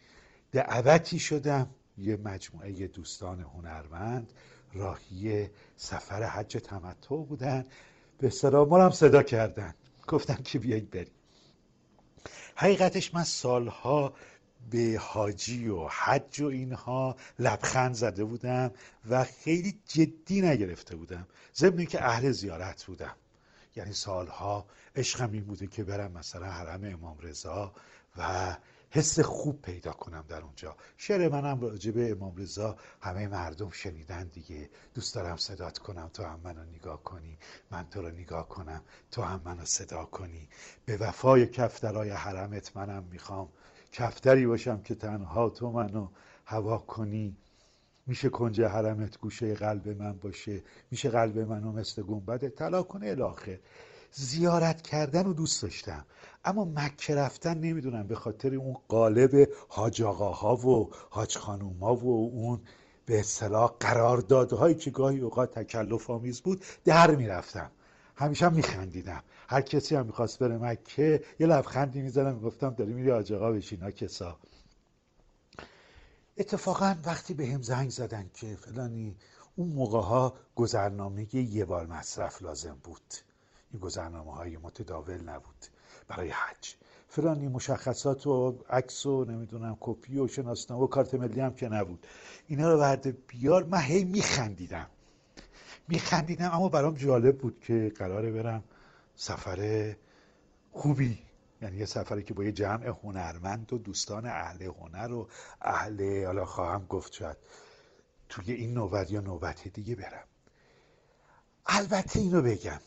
دعوتی 0.52 1.20
شدم 1.20 1.70
یه 1.98 2.18
مجموعه 2.18 2.88
دوستان 2.88 3.42
هنرمند 3.42 4.34
راهی 4.74 5.50
سفر 5.76 6.24
حج 6.24 6.58
تمتع 6.58 7.16
بودن. 7.16 7.66
به 8.18 8.30
سلام 8.30 8.74
هم 8.74 8.92
صدا 8.92 9.24
کردن. 9.24 9.74
گفتن 10.08 10.36
که 10.44 10.60
بیایید 10.60 10.90
بریم. 10.90 11.12
حقیقتش 12.56 13.14
من 13.14 13.24
سالها 13.24 14.14
به 14.72 14.98
حاجی 15.02 15.68
و 15.68 15.88
حج 15.88 16.42
و 16.42 16.46
اینها 16.46 17.16
لبخند 17.40 17.94
زده 17.94 18.24
بودم 18.24 18.72
و 19.10 19.24
خیلی 19.24 19.80
جدی 19.88 20.42
نگرفته 20.42 20.96
بودم. 20.96 21.28
ضمن 21.56 21.86
که 21.86 22.04
اهل 22.04 22.32
زیارت 22.32 22.84
بودم. 22.84 23.16
یعنی 23.78 23.94
سالها 23.94 24.66
عشقم 24.96 25.32
این 25.32 25.44
بوده 25.44 25.68
که 25.68 25.84
برم 25.84 26.12
مثلا 26.12 26.52
حرم 26.52 26.84
امام 26.84 27.18
رضا 27.20 27.74
و 28.18 28.58
حس 28.90 29.20
خوب 29.20 29.62
پیدا 29.62 29.92
کنم 29.92 30.26
در 30.28 30.42
اونجا. 30.42 30.76
شعر 30.98 31.30
منم 31.30 31.62
راجع 31.62 31.92
به 31.92 32.12
امام 32.12 32.36
رضا 32.36 32.78
همه 33.02 33.28
مردم 33.28 33.70
شنیدن 33.70 34.28
دیگه. 34.28 34.70
دوست 34.94 35.16
دارم 35.16 35.38
صدات 35.38 35.78
کنم. 35.78 36.10
تو 36.14 36.24
هم 36.24 36.40
منو 36.44 36.64
نگاه 36.64 37.04
کنی. 37.04 37.38
من 37.72 37.90
تو 37.90 38.02
رو 38.02 38.10
نگاه 38.10 38.50
کنم. 38.50 38.82
تو 39.12 39.22
هم 39.22 39.42
منو 39.46 39.66
صدا 39.66 40.06
کنی. 40.06 40.50
به 40.86 40.98
وفای 40.98 41.48
کفترای 41.48 42.10
حرمت 42.10 42.78
منم 42.78 43.04
می‌خوام. 43.04 43.50
کفتری 43.92 44.48
باشم 44.48 44.82
که 44.82 44.96
تنها 44.96 45.50
تو 45.50 45.72
منو 45.72 46.10
هوا 46.46 46.78
کنی. 46.78 47.38
میشه 48.08 48.30
کنج 48.30 48.62
حرمت 48.62 49.20
گوشه 49.20 49.54
قلب 49.54 49.88
من 50.02 50.14
باشه 50.14 50.64
میشه 50.92 51.10
قلب 51.10 51.40
منو 51.40 51.72
مثل 51.72 52.02
گنبد 52.02 52.48
طلا 52.48 52.84
کنه 52.84 53.08
الاخر 53.08 53.60
زیارت 54.12 54.82
کردن 54.82 55.24
رو 55.24 55.34
دوست 55.34 55.62
داشتم 55.62 56.06
اما 56.46 56.66
مکه 56.76 57.16
رفتن 57.16 57.58
نمی‌دونم 57.58 58.08
به 58.08 58.16
خاطر 58.16 58.56
اون 58.56 58.78
قالب 58.88 59.50
حاج 59.68 60.02
آقاها 60.02 60.56
و 60.56 60.90
حاج 61.10 61.38
خانوما 61.38 61.96
و 61.96 62.30
اون 62.34 62.62
به 63.06 63.20
اصطلاح 63.20 63.74
قراردادهایی 63.80 64.76
که 64.76 64.92
گاهی 64.92 65.20
اوقات 65.20 65.60
تکلف 65.60 66.10
آمیز 66.10 66.42
بود 66.42 66.64
در 66.86 67.16
می‌رفتم. 67.16 67.72
همیشه 68.16 68.46
هم 68.46 68.54
میخندیدم. 68.54 69.24
هر 69.50 69.62
کسی 69.62 69.96
هم 69.96 70.06
می‌خواست 70.06 70.40
بره 70.40 70.58
مکه 70.58 71.24
یه 71.40 71.48
لبخندی 71.48 72.02
می‌زدم 72.02 72.36
می‌گفتم 72.36 72.70
داری 72.70 72.94
میری 72.94 73.10
حاج 73.10 73.34
آقا 73.34 73.52
بشین 73.52 73.92
کسا. 73.92 74.38
اتفاقا 76.38 76.96
وقتی 77.06 77.34
به 77.34 77.48
هم 77.48 77.62
زنگ 77.62 77.90
زدن 77.90 78.30
که 78.34 78.56
فلانی 78.56 79.16
اون 79.56 79.70
موقع 79.70 80.00
ها 80.00 80.34
گذرنامه 80.56 81.36
یه 81.36 81.66
بار 81.66 81.86
مصرف 81.86 82.42
لازم 82.42 82.78
بود. 82.84 83.14
این 83.72 83.80
گذرنامه 83.80 84.34
های 84.34 84.58
متداول 84.58 85.22
نبود. 85.22 85.66
برای 86.08 86.30
حج. 86.30 86.76
فلانی 87.08 87.48
مشخصات 87.48 88.28
و 88.28 88.58
عکس 88.70 89.06
و 89.06 89.26
نمی‌دونم 89.26 89.78
کپی 89.80 90.20
و 90.20 90.28
شناسنامه 90.28 90.84
و 90.84 90.88
کارت 90.88 91.14
ملی 91.14 91.40
هم 91.40 91.54
که 91.54 91.70
نبود. 91.70 92.08
اینا 92.48 92.74
رو 92.74 92.80
برده 92.80 93.12
بیار 93.28 93.64
من 93.64 93.82
هی 93.82 94.04
میخندیدم. 94.04 94.88
میخندیدم 95.88 96.52
اما 96.54 96.70
برام 96.70 96.96
جالب 96.96 97.38
بود 97.38 97.60
که 97.62 97.92
قراره 97.98 98.32
برم 98.32 98.64
سفر 99.16 99.96
خوبی 100.72 101.20
یعنی 101.62 101.78
یه 101.78 101.86
سفری 101.86 102.24
که 102.24 102.34
با 102.34 102.44
یه 102.44 102.52
جمع 102.52 102.88
هنرمند 102.88 103.74
و 103.74 103.78
دوستان 103.78 104.26
اهل 104.26 104.62
هنر 104.64 105.12
و 105.12 105.28
اهل 105.62 106.26
حالا 106.26 106.46
خواهم 106.46 106.86
گفت 106.86 107.14
شاید 107.14 107.38
توی 108.30 108.54
این 108.54 108.74
نوبت 108.74 109.12
یا 109.12 109.22
نوبت 109.22 109.68
دیگه 109.68 109.96
برم. 109.96 110.28
البته 111.66 112.20
اینو 112.20 112.42
بگم 112.42 112.80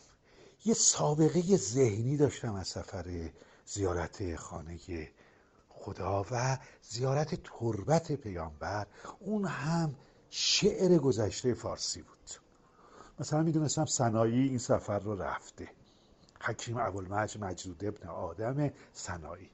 یه 0.64 0.74
سابقه 0.74 1.56
ذهنی 1.56 2.16
داشتم 2.16 2.54
از 2.54 2.68
سفر 2.68 3.30
زیارت 3.66 4.36
خانه 4.36 4.78
خدا 5.68 6.26
و 6.30 6.58
زیارت 6.82 7.42
تربت 7.44 8.12
پیامبر. 8.12 8.86
اون 9.18 9.44
هم 9.44 9.94
شعر 10.30 10.98
گذشته 10.98 11.54
فارسی 11.54 12.02
بود. 12.02 12.30
مثلا 13.18 13.42
می‌دونستم 13.42 13.84
سنایی 13.84 14.48
این 14.48 14.58
سفر 14.58 14.98
رو 14.98 15.22
رفته. 15.22 15.68
حکیم 16.40 16.76
ابوالمج 16.76 17.38
مجدود 17.40 17.84
ابن 17.84 18.08
آدم 18.08 18.70
سنایی 18.92 19.50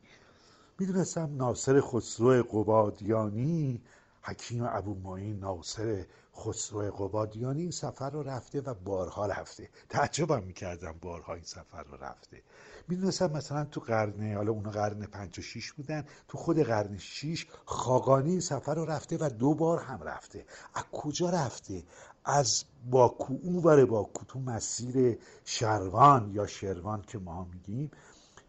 می‌دونستم 0.78 1.36
ناصر 1.36 1.80
خسرو 1.80 2.42
قبادیانی 2.42 3.82
حکیم 4.22 4.64
ابو 4.64 4.94
معین 4.94 5.38
ناصر 5.38 6.06
خسرو 6.36 6.90
قبادیانی 6.90 7.62
این 7.62 7.70
سفر 7.70 8.10
رو 8.10 8.22
رفته 8.22 8.60
و 8.60 8.74
بارها 8.74 9.26
رفته. 9.26 9.68
تعجبم 9.88 10.42
می‌کردم 10.42 10.94
بارها 11.00 11.34
این 11.34 11.44
سفر 11.44 11.82
رو 11.82 11.96
رفته. 11.96 12.42
می‌دونستم 12.88 13.32
مثلا 13.32 13.64
تو 13.64 13.80
قرن 13.80 14.34
حالا 14.34 14.52
اونا 14.52 14.70
قرن 14.70 15.02
پنج 15.02 15.38
و 15.38 15.42
شیش 15.42 15.72
بودن 15.72 16.04
تو 16.28 16.38
خود 16.38 16.58
قرن 16.58 16.98
شیش 16.98 17.46
خاقانی 17.64 18.30
این 18.30 18.40
سفر 18.40 18.74
رو 18.74 18.84
رفته 18.84 19.16
و 19.20 19.30
دو 19.38 19.54
بار 19.54 19.78
هم 19.78 20.02
رفته. 20.02 20.46
از 20.74 20.84
کجا 20.92 21.30
رفته؟ 21.30 21.82
از 22.28 22.64
باکو 22.90 23.34
اون 23.42 23.56
ور 23.56 23.84
باکو 23.84 24.24
تو 24.24 24.38
مسیر 24.38 25.18
شروان 25.44 26.30
یا 26.34 26.46
شروان 26.46 27.02
که 27.02 27.18
ما 27.18 27.44
میگیم 27.44 27.90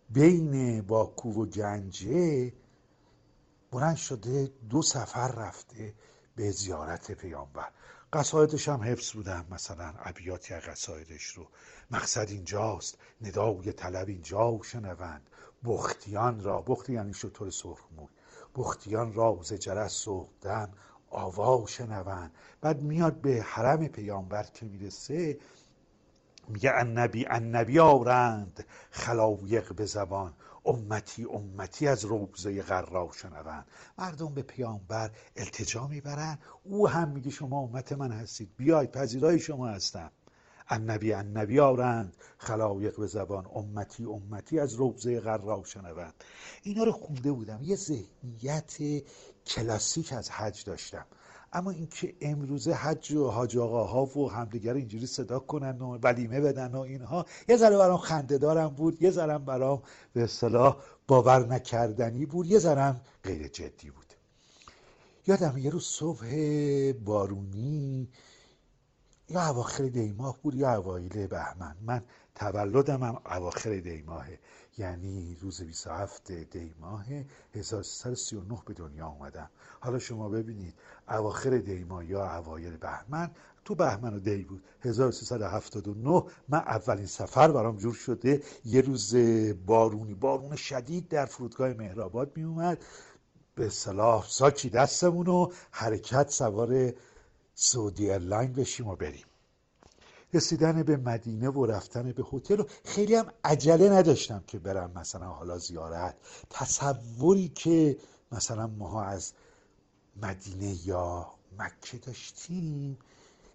بین 0.09 0.81
باکو 0.81 1.29
و 1.31 1.45
گنجه 1.45 2.53
بلند 3.71 3.95
شده 3.95 4.51
دو 4.69 4.81
سفر 4.81 5.27
رفته 5.27 5.93
به 6.35 6.51
زیارت 6.51 7.11
پیامبر. 7.11 7.67
قصایدش 8.13 8.69
هم 8.69 8.83
حفظ 8.83 9.11
بودم 9.11 9.45
مثلا 9.51 9.93
ابیاتی 9.97 10.53
قصایدش 10.53 11.25
رو. 11.25 11.47
مقصد 11.91 12.29
اینجاست. 12.29 12.97
ندای 13.21 13.71
طلب 13.73 14.07
اینجا 14.07 14.59
شنوند. 14.63 15.29
بختیان 15.63 16.43
را. 16.43 16.61
بختی 16.61 16.93
یعنی 16.93 17.13
شطور 17.13 17.49
سرخ 17.49 17.79
موی. 17.97 18.07
بختیان 18.55 19.13
را 19.13 19.39
ز 19.43 19.53
جرس 19.53 19.93
صبحدم 19.93 20.69
آوا 21.09 21.65
شنوند. 21.67 22.31
بعد 22.61 22.81
میاد 22.81 23.21
به 23.21 23.41
حرم 23.41 23.87
پیامبر 23.87 24.43
که 24.43 24.65
می‌رسه 24.65 25.37
میگه 26.47 26.71
النبی 26.73 27.25
النبی 27.25 27.79
آورند 27.79 28.65
خلایق 28.91 29.73
به 29.73 29.85
زبان. 29.85 30.33
امتی 30.65 31.25
امتی 31.25 31.87
از 31.87 32.05
روزه 32.05 32.61
غرا 32.61 33.09
شنوند. 33.13 33.65
مردم 33.97 34.33
به 34.33 34.41
پیامبر 34.41 35.11
التجا 35.35 35.87
می‌برن 35.87 36.37
او 36.63 36.87
هم 36.87 37.09
میگه 37.09 37.29
شما 37.29 37.59
امت 37.59 37.91
من 37.91 38.11
هستید. 38.11 38.49
بیاید 38.57 38.91
پذیرای 38.91 39.39
شما 39.39 39.67
هستم. 39.67 40.11
النبی 40.69 41.13
النبی 41.13 41.59
آورند 41.59 42.17
خلایق 42.37 42.97
به 42.97 43.07
زبان. 43.07 43.45
امتی 43.55 44.05
امتی 44.05 44.59
از 44.59 44.73
روزه 44.73 45.19
غرا 45.19 45.63
شنوند. 45.65 46.13
اینا 46.63 46.83
رو 46.83 46.91
خونده 46.91 47.31
بودم. 47.31 47.59
یه 47.63 47.75
ذهنیت 47.75 48.77
کلاسیک 49.47 50.13
از 50.13 50.29
حج 50.31 50.63
داشتم. 50.63 51.05
اما 51.53 51.71
اینکه 51.71 52.15
امروزه 52.21 52.73
حج 52.73 53.11
و 53.11 53.29
حاج 53.29 53.57
آقاها 53.57 54.19
و 54.19 54.31
همدیگر 54.31 54.73
اینجوری 54.73 55.05
صدا 55.05 55.39
کنن 55.39 55.81
و 55.81 55.97
ولیمه 55.97 56.41
بدن 56.41 56.75
و 56.75 56.79
اینها 56.79 57.25
یه 57.49 57.57
ذره 57.57 57.77
برام 57.77 57.97
خنده 57.97 58.37
دارم 58.37 58.67
بود 58.67 59.01
یه 59.01 59.11
ذره 59.11 59.37
برام 59.37 59.83
به 60.13 60.23
اصطلاح 60.23 60.77
باور 61.07 61.45
نکردنی 61.45 62.25
بود 62.25 62.45
یه 62.45 62.59
ذره 62.59 62.95
غیر 63.23 63.47
جدی 63.47 63.89
بود. 63.89 64.13
یادم 65.27 65.57
یه 65.57 65.69
روز 65.69 65.83
صبح 65.83 66.27
بارونی 67.05 68.09
یا 69.29 69.47
اواخر 69.49 69.83
دیماه 69.83 70.37
بود 70.41 70.55
یا 70.55 70.75
اوایل 70.75 71.27
بهمن. 71.27 71.75
من 71.81 72.03
تولدم 72.35 73.03
هم 73.03 73.21
اواخر 73.25 73.79
دیماهه 73.79 74.39
یعنی 74.77 75.37
روز 75.41 75.61
27 75.61 76.31
دی 76.31 76.75
ماه 76.79 77.05
1339 77.53 78.61
به 78.65 78.73
دنیا 78.73 79.05
آمدم 79.05 79.49
حالا 79.79 79.99
شما 79.99 80.29
ببینید 80.29 80.73
اواخر 81.09 81.57
دی 81.57 81.83
ماه 81.83 82.05
یا 82.05 82.35
اوایل 82.35 82.77
بهمن 82.77 83.31
تو 83.67 83.75
بهمن 83.75 84.13
و 84.13 84.19
دی 84.19 84.43
بود. 84.43 84.63
1379 84.81 86.23
من 86.49 86.59
اولین 86.59 87.05
سفر 87.05 87.51
برام 87.51 87.77
جور 87.77 87.93
شده. 87.93 88.43
یه 88.65 88.81
روز 88.81 89.15
بارونی 89.65 90.13
بارون 90.13 90.55
شدید 90.55 91.07
در 91.07 91.25
فرودگاه 91.25 91.73
مهرآباد 91.73 92.31
می 92.37 92.43
اومد. 92.43 92.85
به 93.55 93.69
صلاح 93.69 94.25
ساچی 94.27 94.69
دستمون 94.69 95.27
و 95.27 95.51
حرکت 95.71 96.29
سوار 96.29 96.93
سعودی 97.55 98.11
ایرلاین 98.11 98.53
بشیم 98.53 98.87
و 98.87 98.95
بریم. 98.95 99.25
رسیدن 100.37 100.83
به 100.83 100.97
مدینه 100.97 101.49
و 101.49 101.65
رفتن 101.65 102.11
به 102.11 102.23
هتل 102.33 102.63
خیلی 102.85 103.15
هم 103.15 103.31
عجله 103.43 103.89
نداشتم 103.89 104.43
که 104.47 104.59
برم 104.59 104.91
مثلا 104.95 105.25
حالا 105.25 105.57
زیارت. 105.57 106.15
تصوری 106.49 107.47
که 107.47 107.97
مثلا 108.31 108.67
ماها 108.67 109.03
از 109.03 109.33
مدینه 110.21 110.87
یا 110.87 111.27
مکه 111.59 111.97
داشتیم 111.97 112.97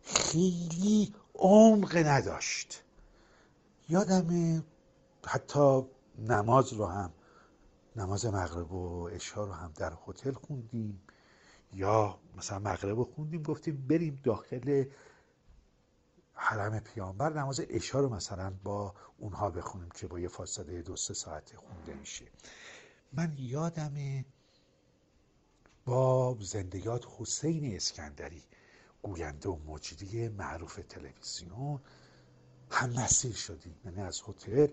خیلی 0.03 1.14
عمق 1.35 1.97
نداشت. 1.97 2.83
یادم 3.89 4.62
حتی 5.26 5.83
نماز 6.18 6.72
رو 6.72 6.87
هم 6.87 7.11
نماز 7.97 8.26
مغرب 8.26 8.72
و 8.72 9.09
عشا 9.09 9.45
رو 9.45 9.53
هم 9.53 9.72
در 9.76 9.93
هتل 10.07 10.33
خوندیم 10.33 11.03
یا 11.72 12.18
مثلا 12.39 12.59
مغرب 12.59 12.99
رو 12.99 13.05
خوندیم 13.05 13.43
گفتیم 13.43 13.87
بریم 13.89 14.20
داخل 14.24 14.85
حرم 16.45 16.80
پیامبر 16.80 17.32
نماز 17.32 17.61
عشا 17.61 18.01
رو 18.01 18.09
مثلا 18.09 18.53
با 18.64 18.95
اونها 19.18 19.51
بخونیم 19.51 19.88
که 19.90 20.07
با 20.07 20.18
یه 20.18 20.28
فاصله 20.28 20.82
دو 20.82 20.97
سه 20.97 21.14
ساعت 21.14 21.57
خونده 21.57 21.95
میشه. 21.95 22.24
من 23.12 23.34
یادم 23.38 24.24
با 25.84 26.36
زندگیات 26.40 27.07
حسین 27.18 27.76
اسکندری 27.76 28.43
گوینده 29.03 29.49
و 29.49 29.59
مجری 29.66 30.28
معروف 30.28 30.80
تلویزیون 30.88 31.80
هم 32.70 32.90
مسیر 32.90 33.32
شدیم. 33.32 33.74
یعنی 33.84 34.01
از 34.01 34.22
هتل 34.28 34.66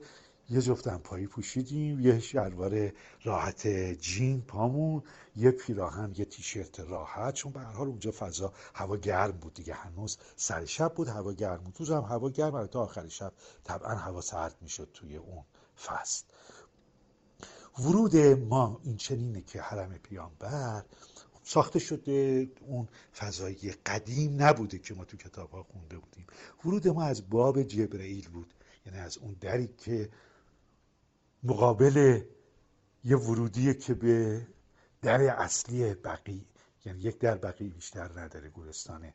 یه 0.49 0.61
جفت 0.61 0.87
پایی 0.87 1.27
پوشیدیم 1.27 1.99
یه 1.99 2.19
شلوار 2.19 2.91
راحت 3.23 3.67
جین 4.01 4.41
پامون 4.41 5.03
یه 5.35 5.51
پیراهن 5.51 6.13
یه 6.17 6.25
تیشرت 6.25 6.79
راحت 6.79 7.33
چون 7.33 7.51
به 7.51 7.59
هر 7.59 7.71
حال 7.71 7.87
اونجا 7.87 8.11
فضا 8.11 8.53
هوا 8.75 8.97
گرم 8.97 9.31
بود 9.31 9.53
دیگه 9.53 9.73
هنوز 9.73 10.17
سر 10.35 10.65
شب 10.65 10.93
بود 10.93 11.07
هوا 11.07 11.33
گرم 11.33 11.57
بود. 11.57 11.73
تو 11.73 11.95
هم 11.95 12.03
هوا 12.03 12.29
گرم 12.29 12.65
تا 12.65 12.81
آخر 12.81 13.07
شب 13.07 13.33
طبعا 13.63 13.95
هوا 13.95 14.21
سرد 14.21 14.55
می‌شد 14.61 14.89
توی 14.93 15.15
اون 15.15 15.43
فصل. 15.85 16.23
ورود 17.79 18.15
ما 18.17 18.81
این 18.83 18.97
چنینه 18.97 19.41
که 19.41 19.61
حرم 19.61 19.97
پیامبر 19.97 20.83
ساخته 21.43 21.79
شده 21.79 22.49
اون 22.61 22.87
فضایی 23.15 23.71
قدیم 23.85 24.43
نبوده 24.43 24.79
که 24.79 24.93
ما 24.93 25.05
تو 25.05 25.17
کتاب 25.17 25.51
ها 25.51 25.63
خونده 25.63 25.97
بودیم. 25.97 26.25
ورود 26.65 26.87
ما 26.87 27.03
از 27.03 27.29
باب 27.29 27.63
جبرئیل 27.63 28.29
بود 28.29 28.53
یعنی 28.85 28.99
از 28.99 29.17
اون 29.17 29.35
دری 29.41 29.67
که 29.67 30.09
مقابل 31.43 32.21
یه 33.03 33.17
ورودیه 33.17 33.73
که 33.73 33.93
به 33.93 34.47
در 35.01 35.21
اصلی 35.21 35.93
بقی 35.93 36.45
یعنی 36.85 36.99
یک 36.99 37.19
در 37.19 37.37
بقی 37.37 37.69
بیشتر 37.69 38.19
نداره 38.19 38.49
گورستان 38.49 39.13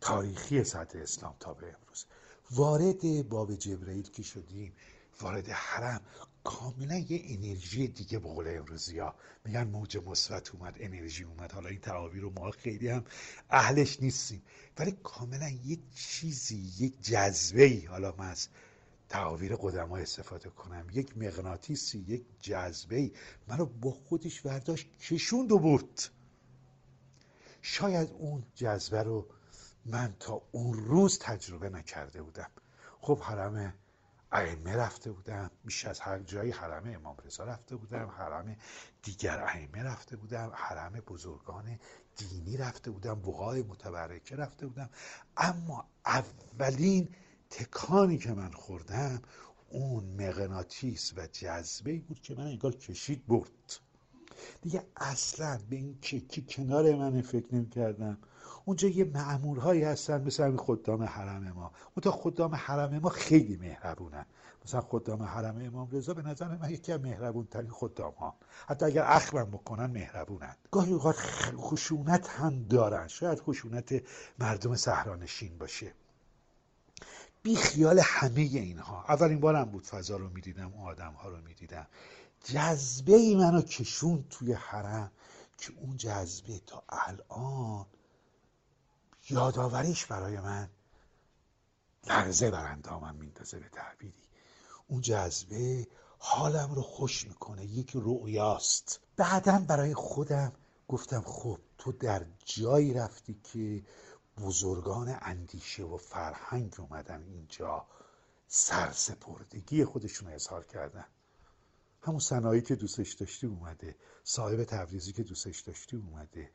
تاریخی 0.00 0.64
صدر 0.64 1.02
اسلام 1.02 1.34
تا 1.40 1.54
به 1.54 1.66
امروز. 1.66 2.04
وارد 2.50 3.28
باب 3.28 3.54
جبرئیل 3.54 4.10
که 4.10 4.22
شدیم 4.22 4.72
وارد 5.20 5.48
حرم 5.48 6.00
کاملا 6.44 6.96
یه 6.98 7.22
انرژی 7.24 7.88
دیگه 7.88 8.18
به 8.18 8.28
قول 8.28 8.48
امروزی 8.48 8.98
ها 8.98 9.14
میگن 9.44 9.64
موج 9.64 9.96
مثبت 9.96 10.54
اومد 10.54 10.76
انرژی 10.80 11.24
اومد. 11.24 11.52
حالا 11.52 11.68
این 11.68 11.80
تعابیر 11.80 12.22
رو 12.22 12.32
ما 12.36 12.50
خیلی 12.50 12.88
هم 12.88 13.04
اهلش 13.50 14.00
نیستیم. 14.00 14.42
ولی 14.78 14.96
کاملا 15.02 15.48
یه 15.48 15.78
چیزی 15.94 16.72
یک 16.78 17.00
جذبه 17.02 17.64
ای 17.64 17.80
حالا 17.86 18.14
من 18.18 18.28
از 18.28 18.48
تعابیر 19.12 19.56
قدما 19.56 19.96
استفاده 19.96 20.50
کنم. 20.50 20.86
یک 20.92 21.18
مغناطیسی 21.18 21.98
یک 21.98 22.24
جذبه 22.40 22.96
ای. 22.96 23.12
منو 23.48 23.66
با 23.66 23.90
خودش 23.90 24.40
برداشت 24.40 24.98
کشوند 24.98 25.52
و 25.52 25.58
برد. 25.58 26.08
شاید 27.62 28.10
اون 28.10 28.42
جذبه 28.54 29.02
رو 29.02 29.28
من 29.86 30.14
تا 30.20 30.42
اون 30.52 30.72
روز 30.74 31.18
تجربه 31.18 31.68
نکرده 31.70 32.22
بودم. 32.22 32.50
خب 33.00 33.18
حرم 33.20 33.74
ائمه 34.32 34.76
رفته 34.76 35.12
بودم. 35.12 35.50
بیش 35.64 35.84
از 35.84 36.00
هر 36.00 36.18
جایی 36.18 36.50
حرم 36.50 36.94
امام 36.94 37.16
رضا 37.24 37.44
رفته 37.44 37.76
بودم. 37.76 38.06
حرم 38.06 38.56
دیگر 39.02 39.40
ائمه 39.40 39.82
رفته 39.82 40.16
بودم. 40.16 40.52
حرم 40.54 40.92
بزرگان 40.92 41.78
دینی 42.16 42.56
رفته 42.56 42.90
بودم. 42.90 43.14
بقای 43.14 43.62
متبرکه 43.62 44.36
رفته 44.36 44.66
بودم. 44.66 44.90
اما 45.36 45.88
اولین 46.06 47.08
تکانی 47.52 48.18
که 48.18 48.32
من 48.32 48.50
خوردم 48.50 49.22
اون 49.70 50.04
مغناطیس 50.04 51.12
و 51.16 51.26
جذبه 51.26 51.98
بود 51.98 52.20
که 52.20 52.34
من 52.34 52.46
انگار 52.46 52.74
کشید 52.74 53.26
برد. 53.26 53.78
دیگه 54.62 54.86
اصلا 54.96 55.58
به 55.70 55.76
این 55.76 55.98
که 56.00 56.20
کنار 56.48 56.94
من 56.94 57.22
فکر 57.22 57.54
نمی 57.54 57.68
کردم 57.68 58.18
اونجا 58.64 58.88
یه 58.88 59.04
معمورهایی 59.04 59.82
هستن 59.82 60.22
مثل 60.22 60.44
همین 60.44 60.56
خدام 60.56 61.02
حرم 61.02 61.52
ما. 61.52 61.72
اون 61.96 62.12
خدام 62.12 62.54
حرم 62.54 62.98
ما 62.98 63.08
خیلی 63.08 63.56
مهربونن. 63.56 64.26
مثلا 64.64 64.80
خدام 64.80 65.22
حرم 65.22 65.56
امام 65.66 65.88
رضا 65.92 66.14
به 66.14 66.22
نظر 66.22 66.56
من 66.56 66.70
یکی 66.70 66.96
مهربون 66.96 67.46
ترین 67.46 67.70
خدام 67.70 68.12
ها 68.12 68.34
حتی 68.68 68.86
اگر 68.86 69.04
اخمم 69.06 69.44
بکنن 69.44 69.86
مهربونن. 69.86 70.56
گاهی 70.70 70.92
اوقات 70.92 71.16
خشونت 71.56 72.28
هم 72.28 72.62
دارن. 72.62 73.08
شاید 73.08 73.40
خشونت 73.40 74.02
مردم 74.38 74.74
سهرانشین 74.74 75.58
باشه. 75.58 75.92
بی 77.42 77.56
خیال 77.56 77.98
همه 77.98 78.40
اینها. 78.40 79.04
اولین 79.08 79.40
بارم 79.40 79.64
بود 79.64 79.86
فضا 79.86 80.16
رو 80.16 80.28
می‌دیدم 80.28 80.72
اون 80.74 80.88
آدم 80.88 81.12
ها 81.12 81.28
رو 81.28 81.40
می‌دیدم. 81.40 81.86
جذبه 82.44 83.16
ای 83.16 83.36
منو 83.36 83.62
کشون 83.62 84.24
توی 84.30 84.52
حرم 84.52 85.12
که 85.58 85.72
اون 85.76 85.96
جذبه 85.96 86.60
تا 86.66 86.82
الان 86.88 87.86
یادآوریش 89.30 90.06
برای 90.06 90.40
من 90.40 90.68
لرزه 92.06 92.50
بر 92.50 92.66
اندامم 92.66 93.14
میندازه 93.14 93.58
به 93.58 93.68
تعبیری. 93.68 94.22
اون 94.88 95.00
جذبه 95.00 95.86
حالم 96.18 96.74
رو 96.74 96.82
خوش 96.82 97.26
می‌کنه 97.26 97.64
یک 97.64 97.90
رؤیاست. 97.94 99.00
بعدا 99.16 99.58
برای 99.68 99.94
خودم 99.94 100.52
گفتم 100.88 101.20
خب 101.20 101.58
تو 101.78 101.92
در 101.92 102.26
جایی 102.44 102.94
رفتی 102.94 103.40
که 103.52 103.82
بزرگان 104.40 105.18
اندیشه 105.22 105.82
و 105.82 105.96
فرهنگ 105.96 106.74
اومدن 106.78 107.22
اینجا 107.22 107.86
سرسپردگی 108.48 109.84
خودشون 109.84 110.32
اظهار 110.32 110.64
کردن. 110.64 111.06
همون 112.02 112.18
صنایعی 112.20 112.62
که 112.62 112.74
دوستش 112.74 113.12
داشتی 113.12 113.46
اومده 113.46 113.96
صاحب 114.24 114.64
تبریزی 114.64 115.12
که 115.12 115.22
دوستش 115.22 115.60
داشتی 115.60 115.96
اومده 115.96 116.50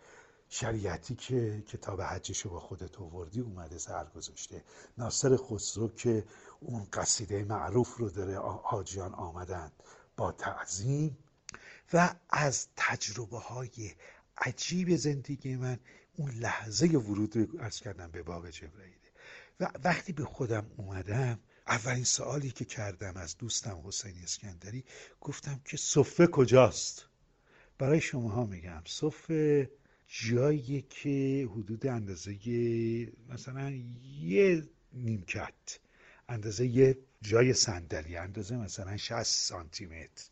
شریعتی 0.49 1.15
که 1.15 1.63
کتاب 1.67 2.01
حجش 2.01 2.41
رو 2.41 2.51
با 2.51 2.59
خودت 2.59 3.01
آوردی 3.01 3.41
اومده 3.41 3.77
سر 3.77 4.05
گذاشته. 4.05 4.63
ناصر 4.97 5.37
خسرو 5.37 5.87
که 5.87 6.25
اون 6.59 6.87
قصیده 6.93 7.43
معروف 7.43 7.95
رو 7.97 8.09
داره 8.09 8.39
حاجیان 8.39 9.13
آمدند 9.13 9.71
با 10.17 10.31
تعظیم. 10.31 11.17
و 11.93 12.15
از 12.29 12.67
تجربه 12.75 13.39
های 13.39 13.95
عجیب 14.37 14.95
زندگی 14.95 15.55
من 15.55 15.79
اون 16.19 16.31
لحظه 16.31 16.87
ورود 16.87 17.59
ارز 17.59 17.79
کردم 17.79 18.11
به 18.11 18.23
باب 18.23 18.49
جبرائیل 18.49 18.93
و 19.59 19.69
وقتی 19.83 20.13
به 20.13 20.25
خودم 20.25 20.65
اومدم 20.77 21.39
اولین 21.67 22.03
سوالی 22.03 22.51
که 22.51 22.65
کردم 22.65 23.17
از 23.17 23.37
دوستم 23.37 23.81
حسین 23.85 24.15
اسکندری 24.23 24.83
گفتم 25.21 25.61
که 25.65 25.77
صفه 25.77 26.27
کجاست؟ 26.27 27.05
برای 27.77 28.01
شما 28.01 28.29
ها 28.29 28.45
میگم 28.45 28.81
صفه 28.85 29.71
جایی 30.07 30.81
که 30.81 31.47
حدود 31.51 31.87
اندازه 31.87 32.37
مثلا 33.29 33.69
یه 34.21 34.63
نیمکت 34.93 35.79
اندازه 36.29 36.67
یه 36.67 36.97
جای 37.21 37.53
صندلی 37.53 38.17
اندازه 38.17 38.57
مثلا 38.57 38.97
60 38.97 39.23
سانتی 39.23 39.85
متر. 39.85 40.29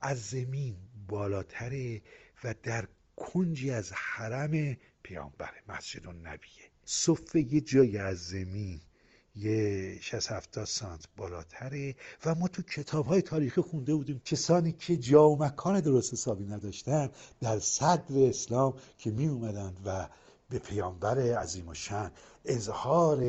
از 0.00 0.28
زمین 0.28 0.76
بالاتره 1.08 2.02
و 2.44 2.54
در 2.62 2.88
کنجی 3.18 3.70
از 3.70 3.92
حرم 3.92 4.76
پیامبر 5.02 5.50
مسجد 5.68 6.06
النبیه. 6.06 6.70
صفه 6.84 7.40
یه 7.54 7.60
جای 7.60 7.98
از 7.98 8.18
زمین 8.18 8.80
یه 9.36 9.98
60 10.00 10.32
70 10.32 10.64
سانت 10.64 11.08
بالاتره 11.16 11.94
و 12.26 12.34
ما 12.34 12.48
تو 12.48 12.62
کتاب 12.62 13.06
های 13.06 13.22
تاریخی 13.22 13.60
خونده 13.60 13.94
بودیم 13.94 14.20
کسانی 14.24 14.72
که 14.72 14.96
جا 14.96 15.28
و 15.28 15.42
مکان 15.42 15.80
درست 15.80 16.12
حسابی 16.12 16.44
نداشتن 16.44 17.10
در 17.40 17.58
صدر 17.58 18.28
اسلام 18.28 18.74
که 18.98 19.10
می 19.10 19.26
اومدن 19.26 19.74
و 19.84 20.08
به 20.50 20.58
پیامبر 20.58 21.18
عظیم 21.18 21.68
و 21.68 21.74
شن 21.74 22.12
اظهار 22.44 23.24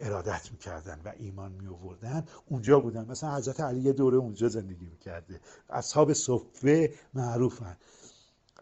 ارادت 0.00 0.48
می‌کردن 0.52 1.00
و 1.04 1.12
ایمان 1.18 1.52
می 1.52 1.66
آوردن 1.66 2.24
اونجا 2.46 2.80
بودن. 2.80 3.04
مثلا 3.04 3.36
حضرت 3.36 3.60
علی 3.60 3.92
دوره 3.92 4.16
اونجا 4.16 4.48
زندگی 4.48 4.86
می‌کرده. 4.86 5.40
اصحاب 5.70 6.12
صفه 6.12 6.92
معروفن. 7.14 7.76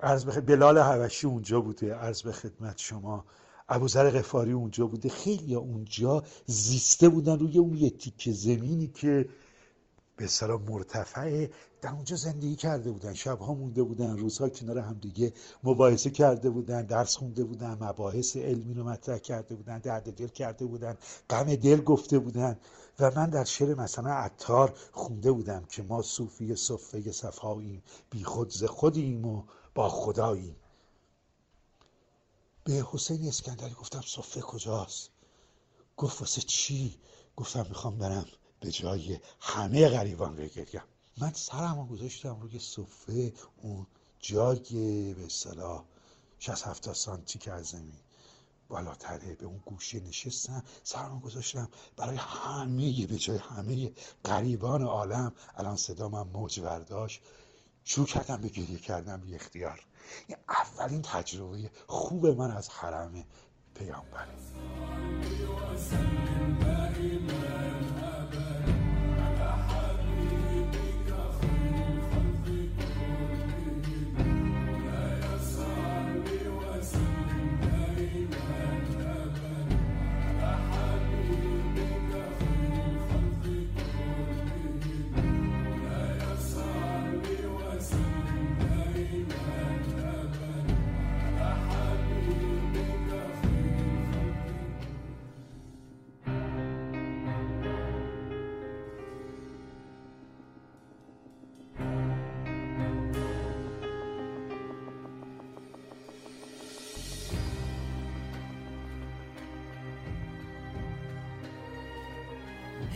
عرض 0.01 0.25
به 0.25 0.41
بلال 0.41 0.79
حبشی 0.79 1.27
اونجا 1.27 1.61
بوده 1.61 1.95
عرض 1.95 2.23
به 2.23 2.33
خدمت 2.33 2.79
شما. 2.79 3.25
ابوذر 3.69 4.11
غفاری 4.11 4.53
اونجا 4.53 4.87
بوده. 4.87 5.09
خیلی 5.09 5.55
اونجا 5.55 6.23
زیسته 6.47 7.09
بودن 7.09 7.39
روی 7.39 7.59
اون 7.59 7.75
یه 7.75 7.91
تیکه 7.91 8.33
زمینی 8.33 8.87
که 8.87 9.29
به 10.17 10.27
سلام 10.27 10.63
مرتفعه 10.63 11.51
در 11.81 11.91
اونجا 11.91 12.17
زندگی 12.17 12.57
کرده 12.57 12.91
بودن. 12.91 13.15
شبها 13.15 13.55
مونده 13.55 13.83
بودن 13.83 14.17
روزها 14.17 14.49
کنار 14.49 14.79
همدیگه 14.79 15.33
مباحثه 15.65 16.11
کرده 16.11 16.51
بودن 16.51 16.83
درس 16.83 17.17
خونده 17.17 17.45
بودن 17.45 17.79
مباحث 17.81 18.37
علمی 18.37 18.75
رو 18.75 18.85
مطرح 18.85 19.19
کرده 19.19 19.55
بودن 19.55 19.79
درد 19.79 20.15
دل 20.15 20.29
کرده 20.29 20.67
بودن 20.67 20.97
غم 21.31 21.55
دل 21.55 21.81
گفته 21.81 22.19
بودن. 22.19 22.57
و 23.01 23.11
من 23.17 23.31
در 23.31 23.45
شعر 23.45 23.75
مثلا 23.75 24.11
عطار 24.11 24.75
خونده 24.93 25.33
بودم 25.33 25.65
که 25.71 25.83
ما 25.83 26.03
صوفی 26.03 26.57
صفه 26.57 27.13
صفاییم 27.13 27.83
بی 28.11 28.25
خود 28.25 28.51
ز 28.51 28.65
خودیم 28.65 29.27
و 29.27 29.43
با 29.77 29.89
خداییم 29.89 30.57
به 32.65 32.87
حسین 32.93 33.29
اسکندری 33.29 33.75
گفتم 33.75 34.01
صفه 34.01 34.41
کجاست؟ 34.41 35.11
گفت 35.97 36.21
واسه 36.21 36.41
چی؟ 36.41 36.99
گفتم 37.37 37.67
می‌خوام 37.69 37.99
برم 37.99 38.27
به 38.61 38.71
جای 38.71 39.19
همه 39.41 39.89
غریبان 39.89 40.37
بگریم 40.37 40.83
من 41.19 41.33
سرمو 41.33 41.87
گذاشتم 41.87 42.41
روی 42.41 42.59
صفه 42.59 43.33
اون 43.63 43.87
جای 44.21 45.15
به 45.15 45.25
اصطلاح 45.27 45.85
60 46.39 46.67
70 46.67 46.95
سانتی 46.95 47.39
که 47.39 47.53
از 47.53 47.67
زمین 47.67 48.01
بالاتره 48.69 49.35
به 49.35 49.47
اون 49.47 49.63
گوشه 49.67 50.01
نشستم 50.01 50.65
سرمو 50.85 51.21
گذاشتم 51.21 51.69
برای 51.97 52.17
همه 52.17 53.07
به 53.07 53.19
جای 53.19 53.39
همه 53.39 53.93
غریبان 54.25 54.83
عالم. 54.83 55.33
الان 55.57 55.77
صدا 55.77 56.09
من 56.09 56.23
موج 56.23 56.61
برداشت 56.61 57.21
شروع 57.89 58.07
کردم 58.07 58.37
به 58.37 58.49
گریه 58.49 58.79
کردم 58.79 59.21
بی 59.21 59.35
اختیار. 59.35 59.81
این 60.27 60.39
اولین 60.49 61.03
تجربه 61.03 61.71
خوب 61.87 62.27
من 62.27 62.51
از 62.51 62.69
حرم 62.69 63.25
پیامبر 63.75 64.27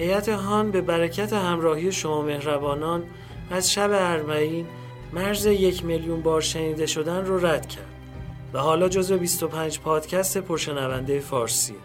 هیئت 0.00 0.28
هان 0.28 0.70
به 0.70 0.80
برکت 0.80 1.32
همراهی 1.32 1.92
شما 1.92 2.22
مهربانان 2.22 3.02
از 3.50 3.72
شب 3.72 3.90
اربعین 3.92 4.66
مرز 5.12 5.46
یک 5.46 5.84
میلیون 5.84 6.20
بار 6.22 6.40
شنیده 6.40 6.86
شدن 6.86 7.24
رو 7.24 7.46
رد 7.46 7.68
کرد 7.68 7.86
و 8.52 8.58
حالا 8.58 8.88
جزو 8.88 9.18
25 9.18 9.80
پادکست 9.80 10.38
پرشنونده 10.38 11.20
فارسیه. 11.20 11.76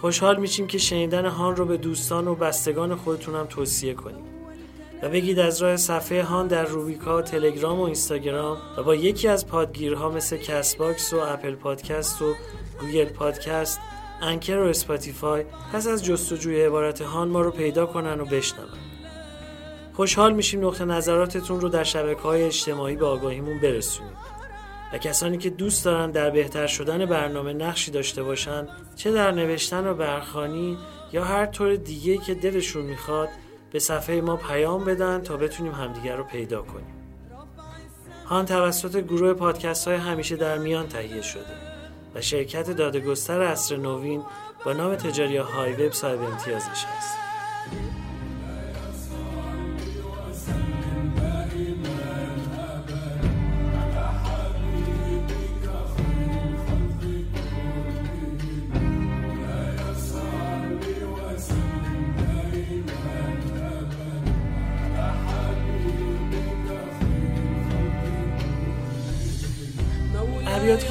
خوشحال 0.00 0.36
میشیم 0.36 0.66
که 0.66 0.78
شنیدن 0.78 1.26
هان 1.26 1.56
رو 1.56 1.64
به 1.64 1.76
دوستان 1.76 2.28
و 2.28 2.34
بستگان 2.34 2.94
خودتونم 2.94 3.46
توصیه 3.46 3.94
کنیم. 3.94 4.24
و 5.02 5.08
بگید 5.08 5.38
از 5.38 5.62
راه 5.62 5.76
صفحه 5.76 6.22
هان 6.22 6.46
در 6.46 6.64
روبیکا، 6.64 7.22
تلگرام 7.22 7.80
و 7.80 7.82
اینستاگرام 7.82 8.56
و 8.76 8.82
با 8.82 8.94
یکی 8.94 9.28
از 9.28 9.46
پادگیرها 9.46 10.10
مثل 10.10 10.36
Castbox 10.36 11.12
و 11.12 11.18
Apple 11.18 11.54
Podcast 11.54 12.22
و 12.22 12.34
Google 12.80 13.04
Podcast، 13.04 13.80
Anchor 14.22 14.58
و 14.58 14.66
Spotify 14.66 15.44
پس 15.72 15.86
از 15.86 16.04
جستجوی 16.04 16.62
عبارت 16.62 17.02
هان 17.02 17.28
ما 17.28 17.40
رو 17.40 17.50
پیدا 17.50 17.86
کنن 17.86 18.20
و 18.20 18.24
بشنون. 18.24 18.68
خوشحال 19.92 20.34
میشیم 20.34 20.66
نقطه 20.66 20.84
نظراتتون 20.84 21.60
رو 21.60 21.68
در 21.68 21.84
شبکه 21.84 22.20
های 22.20 22.42
اجتماعی 22.42 22.96
به 22.96 23.06
آگاهیمون 23.06 23.60
برسونیم. 23.60 24.16
و 24.92 24.98
کسانی 24.98 25.38
که 25.38 25.50
دوست 25.50 25.84
دارن 25.84 26.10
در 26.10 26.30
بهتر 26.30 26.66
شدن 26.66 27.06
برنامه 27.06 27.52
نقشی 27.52 27.90
داشته 27.90 28.22
باشن 28.22 28.68
چه 28.96 29.12
در 29.12 29.30
نوشتن 29.30 29.86
و 29.86 29.94
برخانی 29.94 30.78
یا 31.12 31.24
هر 31.24 31.46
طور 31.46 31.76
دیگه 31.76 32.18
که 32.18 32.34
دلشون 32.34 32.84
می‌خواد 32.84 33.28
به 33.72 33.78
صفحه 33.78 34.20
ما 34.20 34.36
پیام 34.36 34.84
بدن 34.84 35.22
تا 35.22 35.36
بتونیم 35.36 35.72
همدیگر 35.72 36.16
رو 36.16 36.24
پیدا 36.24 36.62
کنیم 36.62 36.94
هان 38.26 38.46
توسط 38.46 38.96
گروه 38.96 39.34
پادکست 39.34 39.88
های 39.88 39.96
همیشه 39.96 40.36
در 40.36 40.58
میان 40.58 40.88
تهیه 40.88 41.22
شده 41.22 41.65
و 42.16 42.20
شرکت 42.20 42.70
دادگستر 42.70 43.40
اصر 43.40 43.76
نوین 43.76 44.22
با 44.64 44.72
نام 44.72 44.94
تجاری 44.94 45.36
های 45.36 45.72
وب 45.72 45.92
صاحب 45.92 46.22
امتیازش 46.22 46.84
است. 46.98 47.25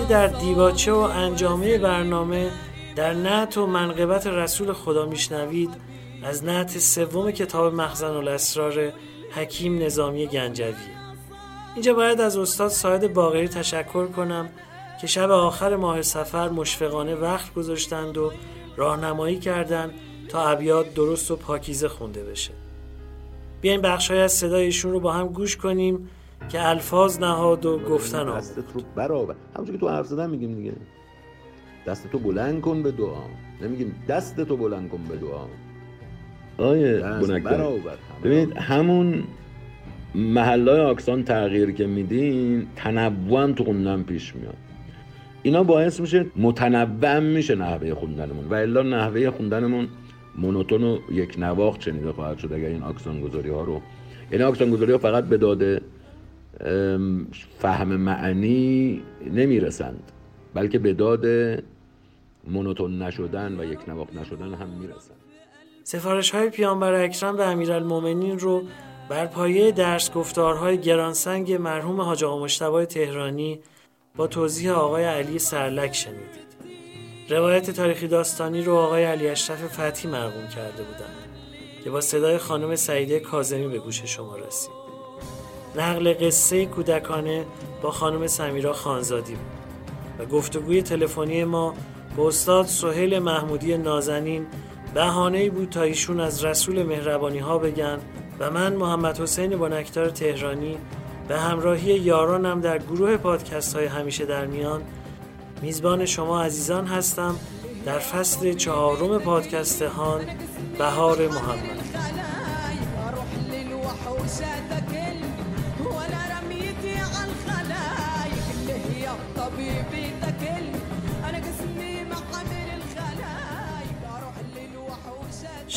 در 0.10 0.28
دیباچه 0.28 0.92
و 0.92 0.98
انجامه 0.98 1.78
برنامه 1.78 2.52
در 2.96 3.14
نعت 3.14 3.58
و 3.58 3.66
منقبت 3.66 4.28
رسول 4.28 4.74
خدا 4.74 5.06
میشنوید. 5.06 5.70
از 6.24 6.44
نعت 6.44 6.80
سوم 6.80 7.32
کتاب 7.32 7.74
مخزن 7.74 8.12
الاسرار 8.12 8.94
حکیم 9.32 9.84
نظامی 9.84 10.28
گنجوی. 10.28 10.74
اینجا 11.74 11.94
باید 11.94 12.22
از 12.22 12.38
استاد 12.38 12.70
ساید 12.70 13.14
باقری 13.14 13.48
تشکر 13.48 14.08
کنم 14.08 14.50
که 15.02 15.08
شب 15.08 15.32
آخر 15.32 15.76
ماه 15.76 16.02
سفر 16.02 16.50
مشفقانه 16.50 17.16
وقت 17.16 17.54
گذاشتند 17.54 18.18
و 18.18 18.32
راهنمایی 18.78 19.40
کردند 19.40 19.94
تا 20.30 20.48
ابیات 20.48 20.94
درست 20.94 21.32
و 21.32 21.36
پاکیزه 21.36 21.88
خونده 21.88 22.24
بشه. 22.24 22.52
بیاین 23.62 23.82
بخشای 23.82 24.20
از 24.20 24.32
صدایشون 24.32 24.92
رو 24.92 25.00
با 25.00 25.12
هم 25.14 25.28
گوش 25.28 25.58
کنیم. 25.58 26.10
که 26.50 26.70
الفاظ 26.70 27.20
نهاد 27.20 27.66
و 27.66 27.80
گفتن 27.80 28.20
آمد 28.20 28.38
دستت 28.38 28.64
رو 28.74 28.82
برآور 28.96 29.36
همونجور 29.56 29.76
که 29.76 29.80
تو 29.80 29.90
حرف 29.90 30.06
زدن 30.06 30.30
میگیم 30.30 30.56
دیگه. 30.56 30.74
دست 31.88 32.12
تو 32.12 32.20
بلند 32.20 32.62
کن 32.62 32.84
به 32.84 32.92
دعا. 32.92 33.24
نمیگیم 33.62 33.96
دست 34.08 34.42
تو 34.42 34.58
بلند 34.58 34.90
کن 34.90 35.00
به 35.10 35.16
دعا. 35.16 35.46
آیه 36.58 36.98
برآور 37.40 37.98
ببینید 38.24 38.58
همون 38.58 39.24
محلای 40.16 40.80
آکسان 40.80 41.24
تغییر 41.24 41.72
که 41.72 41.88
میدین 41.88 42.68
تنوع 42.76 43.52
تو 43.52 43.64
خوندن 43.64 44.04
پیش 44.04 44.36
میاد. 44.36 44.58
اینا 45.44 45.64
باعث 45.64 46.00
میشه 46.00 46.26
متنوع 46.36 47.20
میشه 47.20 47.56
نحوه 47.56 47.94
خوندنمون. 47.94 48.46
و 48.50 48.54
الا 48.54 48.82
نحوه 48.82 49.30
خوندنمون 49.30 49.88
مونوتون 50.38 50.84
و 50.84 50.98
یک 51.12 51.36
نواخت 51.40 51.82
شنیده 51.82 52.12
خواهد 52.12 52.38
شد 52.38 52.54
اگر 52.54 52.68
این 52.68 52.84
آکسان 52.84 53.22
گذاری 53.22 53.50
ها 53.50 53.64
رو. 53.64 53.82
یعنی 54.32 54.44
آکسان 54.44 54.70
گذاری 54.72 54.92
ها 54.92 54.98
فقط 54.98 55.24
به 55.24 55.38
داده 55.38 55.82
فهم 57.60 57.88
معنی 57.88 59.02
نمی‌رسند 59.32 60.12
بلکه 60.54 60.80
به 60.80 60.94
داد 60.94 61.26
مونوتون 62.48 63.02
نشدن 63.02 63.60
و 63.60 63.64
یک 63.66 63.90
نواخت 63.90 64.16
نشدن 64.16 64.54
هم 64.54 64.70
می‌رسند 64.70 65.18
سفارش 65.84 66.32
های 66.32 66.50
پیامبر 66.50 66.94
اکرم 66.94 67.38
به 67.38 67.46
امیرالمومنین 67.46 68.40
رو 68.40 68.64
بر 69.10 69.26
پایه 69.26 69.72
درس 69.72 70.12
گفتارهای 70.12 70.78
گرانسنگ 70.78 71.54
مرحوم 71.54 72.02
حاج 72.02 72.24
آقا 72.24 72.44
مجتبی 72.44 72.86
تهرانی 72.86 73.60
با 74.16 74.28
توضیح 74.28 74.72
آقای 74.72 75.04
علی 75.04 75.40
سرلک 75.40 75.94
شنیدید. 75.94 76.56
روایت 77.30 77.72
تاریخی 77.72 78.08
داستانی 78.08 78.62
رو 78.62 78.76
آقای 78.76 79.04
علی 79.04 79.28
اشرف 79.28 79.80
فتحی 79.80 80.10
مرقوم 80.10 80.48
کرده 80.48 80.84
بودند 80.84 81.16
که 81.84 81.90
با 81.90 82.02
صدای 82.02 82.38
خانم 82.38 82.76
سعیده 82.76 83.20
کاظمی 83.20 83.68
به 83.68 83.80
گوش 83.80 84.04
شما 84.04 84.36
رسید. 84.36 84.75
نقل 85.78 86.14
قصه 86.14 86.66
کودکانه 86.66 87.46
با 87.82 87.92
خانم 87.92 88.28
سمیرا 88.28 88.74
خانزادی 88.74 89.34
بود. 89.34 89.56
و 90.20 90.26
گفتگوی 90.26 90.82
تلفنی 90.82 91.44
ما 91.44 91.74
با 92.18 92.28
استاد 92.28 92.66
سهیل 92.66 93.20
محمودی 93.20 93.78
نازنین 93.78 94.46
بهانه 94.94 95.50
بود 95.50 95.70
تا 95.70 95.82
ایشون 95.82 96.20
از 96.20 96.46
رسول 96.46 96.84
مهربانی 96.84 97.40
ها 97.40 97.58
بگن 97.58 98.00
و 98.40 98.52
من 98.52 98.76
محمد 98.76 99.20
حسین 99.20 99.58
بنکدار 99.58 100.10
تهرانی 100.10 100.78
به 101.28 101.40
همراهی 101.40 101.94
یارانم 101.94 102.62
در 102.62 102.78
گروه 102.78 103.18
پادکست 103.18 103.76
های 103.76 103.86
همیشه 103.86 104.26
در 104.26 104.46
میان 104.46 104.82
میزبان 105.62 106.06
شما 106.06 106.44
عزیزان 106.44 106.88
هستم 106.88 107.36
در 107.86 108.00
فصل 108.00 108.54
چهارم 108.54 109.20
پادکست 109.20 109.82
هان 109.82 110.22
بهار 110.78 111.28
محمد. 111.28 111.86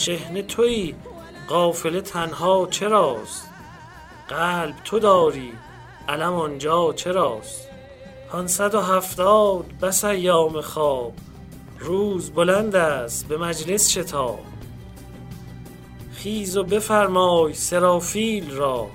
للوحوشات 0.09 0.18
شهن 0.28 0.42
تویی 0.42 0.94
قافله 1.48 2.00
تنها 2.00 2.66
چراست؟ 2.70 3.48
قلب 4.28 4.74
تو 4.84 4.98
داری 4.98 5.52
علم 6.09 6.34
آنجا 6.34 6.92
چراست؟ 6.92 7.68
پانصد 8.30 8.74
و 8.74 8.80
هفتاد 8.80 9.64
بس 9.82 10.04
ایام 10.04 10.61
خواب 10.61 11.12
روز 11.78 12.30
بلند 12.30 12.76
است 12.76 13.28
به 13.28 13.36
مجلس 13.36 13.90
شتاب. 13.90 14.40
خیز 16.12 16.56
و 16.56 16.64
بفرمای 16.64 17.54
سرافیل 17.54 18.50
را 18.50 18.86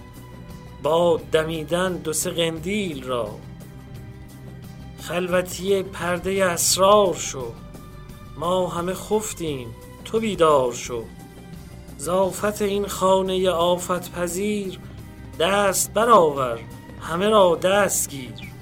باد 0.83 1.21
دمیدن 1.31 1.97
دو 1.97 2.13
سه 2.13 2.29
قندیل 2.29 3.03
را. 3.03 3.29
خلوتی 5.01 5.83
پرده 5.83 6.45
اسرار 6.45 7.13
شو 7.13 7.53
ما 8.37 8.67
همه 8.67 8.93
خفتیم. 8.93 9.75
تو 10.05 10.19
بیدار 10.19 10.73
شو. 10.73 11.03
زافت 11.97 12.61
این 12.61 12.87
خانه 12.87 13.49
آفت 13.49 14.11
پذیر 14.11 14.79
دست 15.39 15.93
برآور 15.93 16.59
همه 17.01 17.29
را 17.29 17.55
دست 17.55 18.09
گیر. 18.09 18.53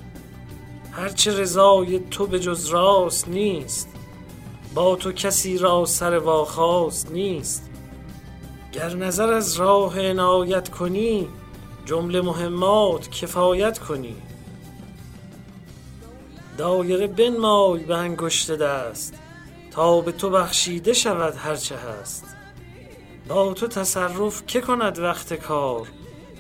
هرچه 0.92 1.42
رضای 1.42 2.00
تو 2.00 2.28
به 2.28 2.40
جز 2.40 2.66
راست 2.66 3.28
نیست 3.28 3.90
با 4.74 4.96
تو 4.96 5.12
کسی 5.12 5.58
را 5.58 5.86
سر 5.86 6.18
واخواست 6.18 7.12
نیست. 7.12 7.70
گر 8.72 8.96
نظر 8.96 9.34
از 9.34 9.56
راه 9.56 10.10
عنایت 10.10 10.70
کنی 10.70 11.28
جمله 11.86 12.22
مهمات 12.22 13.10
کفایت 13.10 13.80
کنی. 13.80 14.16
دایره 16.58 17.08
بنمای 17.08 17.84
به 17.84 17.98
انگشت 17.98 18.52
دست 18.52 19.14
تا 19.72 20.02
به 20.02 20.12
تو 20.12 20.30
بخشیده 20.30 20.94
شود 20.94 21.34
هرچه 21.38 21.76
هست. 21.76 22.26
با 23.28 23.54
تو 23.54 23.68
تصرف 23.68 24.44
که 24.48 24.62
کند 24.62 25.00
وقت 25.00 25.34
کار؟ 25.34 25.88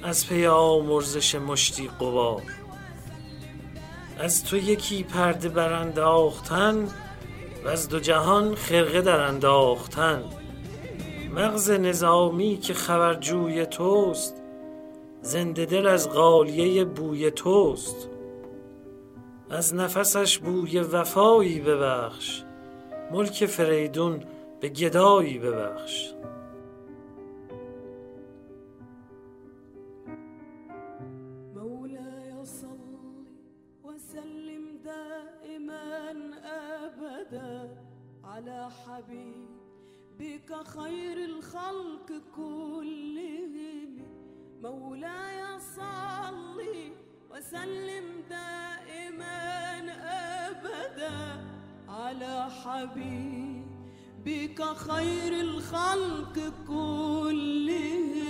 از 0.03 0.27
پی 0.27 0.45
آمرزش 0.45 1.35
مشتی 1.35 1.87
قبار 1.87 2.41
از 4.19 4.43
تو 4.43 4.57
یکی 4.57 5.03
پرده 5.03 5.49
برانداختن 5.49 6.87
و 7.65 7.67
از 7.67 7.89
دو 7.89 7.99
جهان 7.99 8.55
خرقه 8.55 9.01
در 9.01 9.19
انداختن 9.19 10.23
مغز 11.35 11.71
نظامی 11.71 12.57
که 12.57 12.73
خبرجوی 12.73 13.65
توست 13.65 14.35
زنده 15.21 15.65
دل 15.65 15.87
از 15.87 16.09
غالیه 16.09 16.85
بوی 16.85 17.31
توست. 17.31 18.09
از 19.49 19.75
نفسش 19.75 20.37
بوی 20.37 20.79
وفایی 20.79 21.59
ببخش 21.59 22.43
ملک 23.11 23.45
فریدون 23.45 24.23
به 24.59 24.69
گدایی 24.69 25.39
ببخش. 25.39 26.13
على 38.31 38.69
حبيبك 38.85 40.51
خير 40.75 41.17
الخلق 41.31 42.09
كلهم. 42.35 43.91
مولاي 44.63 45.59
صلي 45.59 46.91
وسلم 47.31 48.05
دائما 48.29 49.37
ابدا 50.47 51.60
على 51.91 52.47
حبيبك 52.63 54.63
خير 54.75 55.41
الخلق 55.41 56.53
كلهم. 56.67 58.21